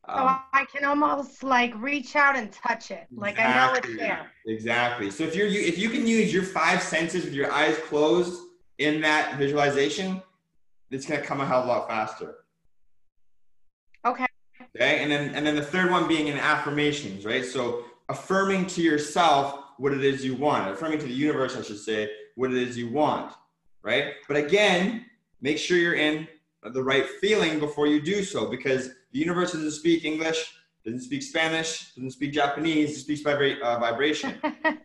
Um, 0.06 0.18
so 0.18 0.40
I 0.52 0.66
can 0.66 0.84
almost 0.84 1.44
like 1.46 1.74
reach 1.78 2.18
out 2.18 2.36
and 2.36 2.52
touch 2.52 2.92
it. 2.92 3.08
Like 3.10 3.36
exactly, 3.36 3.54
I 3.54 3.68
know 3.68 3.74
it's 3.78 3.98
there. 3.98 4.32
Exactly. 4.48 5.12
So 5.12 5.24
if 5.24 5.34
you're, 5.34 5.48
you, 5.48 5.62
if 5.62 5.78
you 5.78 5.90
can 5.90 6.06
use 6.06 6.34
your 6.34 6.44
five 6.44 6.82
senses 6.82 7.24
with 7.24 7.34
your 7.34 7.54
eyes 7.54 7.78
closed 7.86 8.38
in 8.80 9.00
that 9.00 9.38
visualization, 9.38 10.22
it's 10.92 11.06
going 11.06 11.22
to 11.22 11.26
come 11.26 11.40
a 11.40 11.46
hell 11.46 11.60
of 11.60 11.66
a 11.66 11.70
lot 11.70 11.88
faster. 11.88 12.36
Okay. 14.06 14.26
Okay. 14.76 15.04
And 15.04 15.10
then, 15.10 15.34
and 15.36 15.48
then 15.48 15.56
the 15.56 15.62
third 15.62 15.90
one 15.90 16.06
being 16.06 16.28
in 16.28 16.38
affirmations, 16.38 17.24
right? 17.24 17.46
So 17.46 17.86
affirming 18.10 18.66
to 18.68 18.82
yourself 18.82 19.59
what 19.80 19.94
it 19.94 20.04
is 20.04 20.26
you 20.26 20.36
want, 20.36 20.70
affirming 20.70 21.00
to 21.00 21.06
the 21.06 21.14
universe, 21.14 21.56
I 21.56 21.62
should 21.62 21.80
say, 21.80 22.12
what 22.36 22.52
it 22.52 22.58
is 22.58 22.78
you 22.78 22.92
want, 22.92 23.34
right? 23.82 24.14
But 24.28 24.36
again, 24.38 25.06
make 25.42 25.58
sure 25.58 25.78
you're 25.78 25.96
in 25.96 26.28
the 26.74 26.84
right 26.84 27.08
feeling 27.22 27.60
before 27.60 27.88
you 27.88 28.02
do 28.02 28.24
so 28.24 28.50
because 28.50 28.90
the 29.14 29.20
universe 29.20 29.54
doesn't 29.54 29.72
speak 29.72 30.04
English, 30.04 30.54
doesn't 30.84 31.02
speak 31.02 31.24
Spanish, 31.24 31.94
doesn't 31.96 32.12
speak 32.12 32.34
Japanese, 32.34 32.92
it 32.92 33.00
speaks 33.00 33.22
vibra- 33.22 33.62
uh, 33.62 33.80
vibration, 33.80 34.36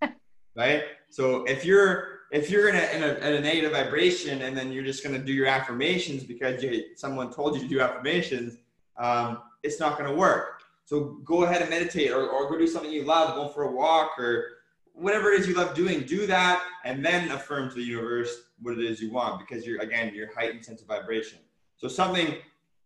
right? 0.56 0.84
So 1.10 1.42
if 1.44 1.64
you're 1.64 2.14
if 2.30 2.50
you're 2.50 2.68
in 2.68 2.74
a, 2.74 2.96
in, 2.96 3.02
a, 3.02 3.14
in 3.28 3.34
a 3.34 3.40
negative 3.40 3.72
vibration 3.72 4.42
and 4.42 4.56
then 4.56 4.72
you're 4.72 4.82
just 4.82 5.04
going 5.04 5.14
to 5.14 5.24
do 5.24 5.32
your 5.32 5.46
affirmations 5.46 6.24
because 6.24 6.62
you, 6.64 6.84
someone 6.96 7.32
told 7.32 7.54
you 7.54 7.62
to 7.62 7.68
do 7.68 7.80
affirmations, 7.80 8.56
um, 8.96 9.42
it's 9.62 9.78
not 9.78 9.96
going 9.96 10.10
to 10.10 10.16
work. 10.16 10.62
So 10.84 11.20
go 11.24 11.44
ahead 11.44 11.60
and 11.62 11.70
meditate 11.70 12.10
or, 12.10 12.28
or 12.28 12.50
go 12.50 12.58
do 12.58 12.66
something 12.66 12.90
you 12.90 13.04
love, 13.04 13.36
go 13.36 13.48
for 13.48 13.64
a 13.64 13.70
walk 13.70 14.18
or 14.18 14.53
whatever 14.94 15.32
it 15.32 15.40
is 15.40 15.48
you 15.48 15.54
love 15.54 15.74
doing, 15.74 16.02
do 16.02 16.26
that 16.26 16.62
and 16.84 17.04
then 17.04 17.30
affirm 17.32 17.68
to 17.68 17.74
the 17.74 17.82
universe 17.82 18.44
what 18.62 18.78
it 18.78 18.84
is 18.84 19.00
you 19.00 19.10
want 19.10 19.40
because 19.40 19.66
you're 19.66 19.80
again 19.80 20.14
your 20.14 20.32
heightened 20.34 20.64
sense 20.64 20.80
of 20.80 20.88
vibration. 20.88 21.38
So 21.76 21.88
something 21.88 22.36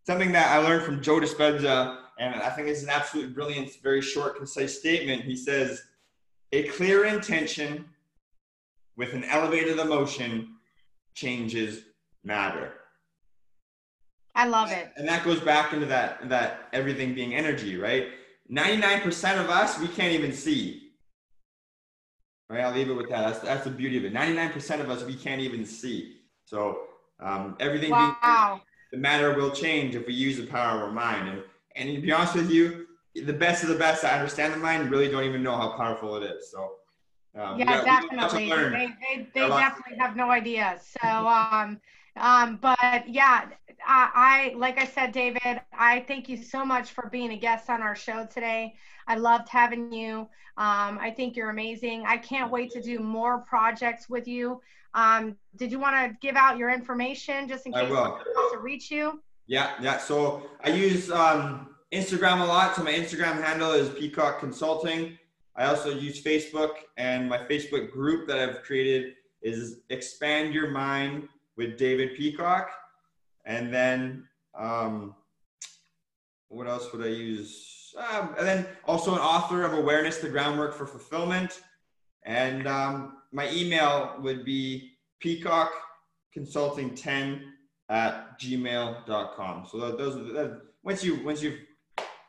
something 0.05 0.31
that 0.31 0.51
I 0.51 0.57
learned 0.57 0.83
from 0.83 1.01
Joe 1.01 1.19
Dispenza, 1.19 1.99
and 2.17 2.41
I 2.41 2.49
think 2.49 2.67
it's 2.67 2.83
an 2.83 2.89
absolutely 2.89 3.31
brilliant, 3.31 3.69
very 3.83 4.01
short, 4.01 4.37
concise 4.37 4.77
statement. 4.79 5.23
He 5.23 5.35
says, 5.35 5.83
a 6.51 6.63
clear 6.69 7.05
intention 7.05 7.85
with 8.97 9.13
an 9.13 9.23
elevated 9.25 9.77
emotion 9.77 10.55
changes 11.13 11.83
matter. 12.23 12.73
I 14.33 14.47
love 14.47 14.71
it. 14.71 14.91
And 14.97 15.07
that 15.07 15.23
goes 15.23 15.39
back 15.39 15.73
into 15.73 15.85
that 15.87 16.27
that 16.29 16.69
everything 16.73 17.13
being 17.13 17.35
energy, 17.35 17.77
right? 17.77 18.07
99% 18.51 19.39
of 19.39 19.49
us 19.49 19.79
we 19.79 19.87
can't 19.87 20.13
even 20.13 20.33
see. 20.33 20.88
Right? 22.49 22.61
I'll 22.61 22.73
leave 22.73 22.89
it 22.89 22.93
with 22.93 23.09
that. 23.09 23.25
That's 23.25 23.39
that's 23.39 23.63
the 23.63 23.69
beauty 23.69 23.97
of 23.97 24.05
it. 24.05 24.13
99% 24.13 24.79
of 24.79 24.89
us 24.89 25.03
we 25.03 25.15
can't 25.15 25.41
even 25.41 25.65
see. 25.65 26.17
So 26.45 26.81
um, 27.19 27.55
everything 27.59 27.91
wow. 27.91 28.61
the 28.91 28.97
matter 28.97 29.35
will 29.35 29.51
change 29.51 29.95
if 29.95 30.07
we 30.07 30.13
use 30.13 30.37
the 30.37 30.47
power 30.47 30.77
of 30.77 30.83
our 30.83 30.91
mind. 30.91 31.29
And 31.29 31.43
and 31.75 31.95
to 31.95 32.01
be 32.01 32.11
honest 32.11 32.35
with 32.35 32.49
you, 32.49 32.87
the 33.15 33.33
best 33.33 33.63
of 33.63 33.69
the 33.69 33.75
best 33.75 34.03
I 34.03 34.11
understand 34.11 34.53
the 34.53 34.57
mind 34.57 34.89
really 34.89 35.09
don't 35.09 35.23
even 35.23 35.43
know 35.43 35.55
how 35.55 35.77
powerful 35.77 36.15
it 36.15 36.23
is. 36.23 36.51
So 36.51 36.71
um, 37.35 37.59
yeah, 37.59 37.83
definitely. 37.83 38.49
They, 38.49 38.87
they, 39.15 39.27
they 39.33 39.47
definitely 39.47 39.97
have 39.99 40.15
no 40.15 40.31
idea. 40.31 40.79
So, 40.81 41.07
um, 41.07 41.79
um, 42.17 42.57
but 42.61 43.07
yeah, 43.07 43.45
I, 43.85 44.51
I, 44.53 44.57
like 44.57 44.77
I 44.79 44.85
said, 44.85 45.11
David, 45.11 45.61
I 45.73 46.05
thank 46.07 46.29
you 46.29 46.37
so 46.37 46.65
much 46.65 46.91
for 46.91 47.09
being 47.11 47.31
a 47.31 47.37
guest 47.37 47.69
on 47.69 47.81
our 47.81 47.95
show 47.95 48.25
today. 48.25 48.75
I 49.07 49.15
loved 49.15 49.49
having 49.49 49.91
you. 49.91 50.27
Um, 50.57 50.99
I 50.99 51.13
think 51.15 51.35
you're 51.35 51.49
amazing. 51.49 52.03
I 52.05 52.17
can't 52.17 52.51
wait 52.51 52.71
to 52.71 52.81
do 52.81 52.99
more 52.99 53.39
projects 53.39 54.09
with 54.09 54.27
you. 54.27 54.61
Um, 54.93 55.37
did 55.55 55.71
you 55.71 55.79
want 55.79 55.95
to 55.95 56.17
give 56.21 56.35
out 56.35 56.57
your 56.57 56.69
information 56.69 57.47
just 57.47 57.65
in 57.65 57.73
case 57.73 57.83
someone 57.83 58.11
wants 58.11 58.53
to 58.53 58.59
reach 58.59 58.91
you? 58.91 59.21
Yeah, 59.47 59.71
yeah. 59.81 59.97
So 59.97 60.43
I 60.63 60.69
use 60.69 61.09
um, 61.09 61.75
Instagram 61.93 62.41
a 62.41 62.45
lot. 62.45 62.75
So 62.75 62.83
my 62.83 62.91
Instagram 62.91 63.41
handle 63.41 63.71
is 63.71 63.89
Peacock 63.89 64.39
Consulting. 64.39 65.17
I 65.55 65.65
also 65.65 65.89
use 65.89 66.23
Facebook, 66.23 66.71
and 66.97 67.27
my 67.27 67.37
Facebook 67.39 67.91
group 67.91 68.27
that 68.27 68.37
I've 68.37 68.61
created 68.63 69.15
is 69.41 69.79
Expand 69.89 70.53
Your 70.53 70.69
Mind 70.71 71.27
with 71.59 71.77
David 71.77 72.15
Peacock. 72.15 72.71
And 73.43 73.71
then, 73.71 74.23
um, 74.57 75.13
what 76.47 76.67
else 76.67 76.91
would 76.93 77.05
I 77.05 77.09
use? 77.09 77.93
Um, 77.97 78.33
and 78.37 78.47
then 78.47 78.65
also 78.85 79.13
an 79.13 79.19
author 79.19 79.63
of 79.65 79.73
Awareness, 79.73 80.19
the 80.19 80.29
Groundwork 80.29 80.73
for 80.73 80.87
Fulfillment. 80.87 81.59
And 82.23 82.65
um, 82.65 83.17
my 83.33 83.51
email 83.51 84.15
would 84.19 84.45
be 84.45 84.93
Peacock 85.19 85.71
Consulting 86.33 86.95
10 86.95 87.53
at 87.89 88.39
gmail.com. 88.39 89.67
So 89.69 89.91
those 89.91 90.15
are 90.15 90.23
the, 90.23 90.61
once 90.83 91.03
you 91.03 91.21
once 91.25 91.41
you've 91.43 91.59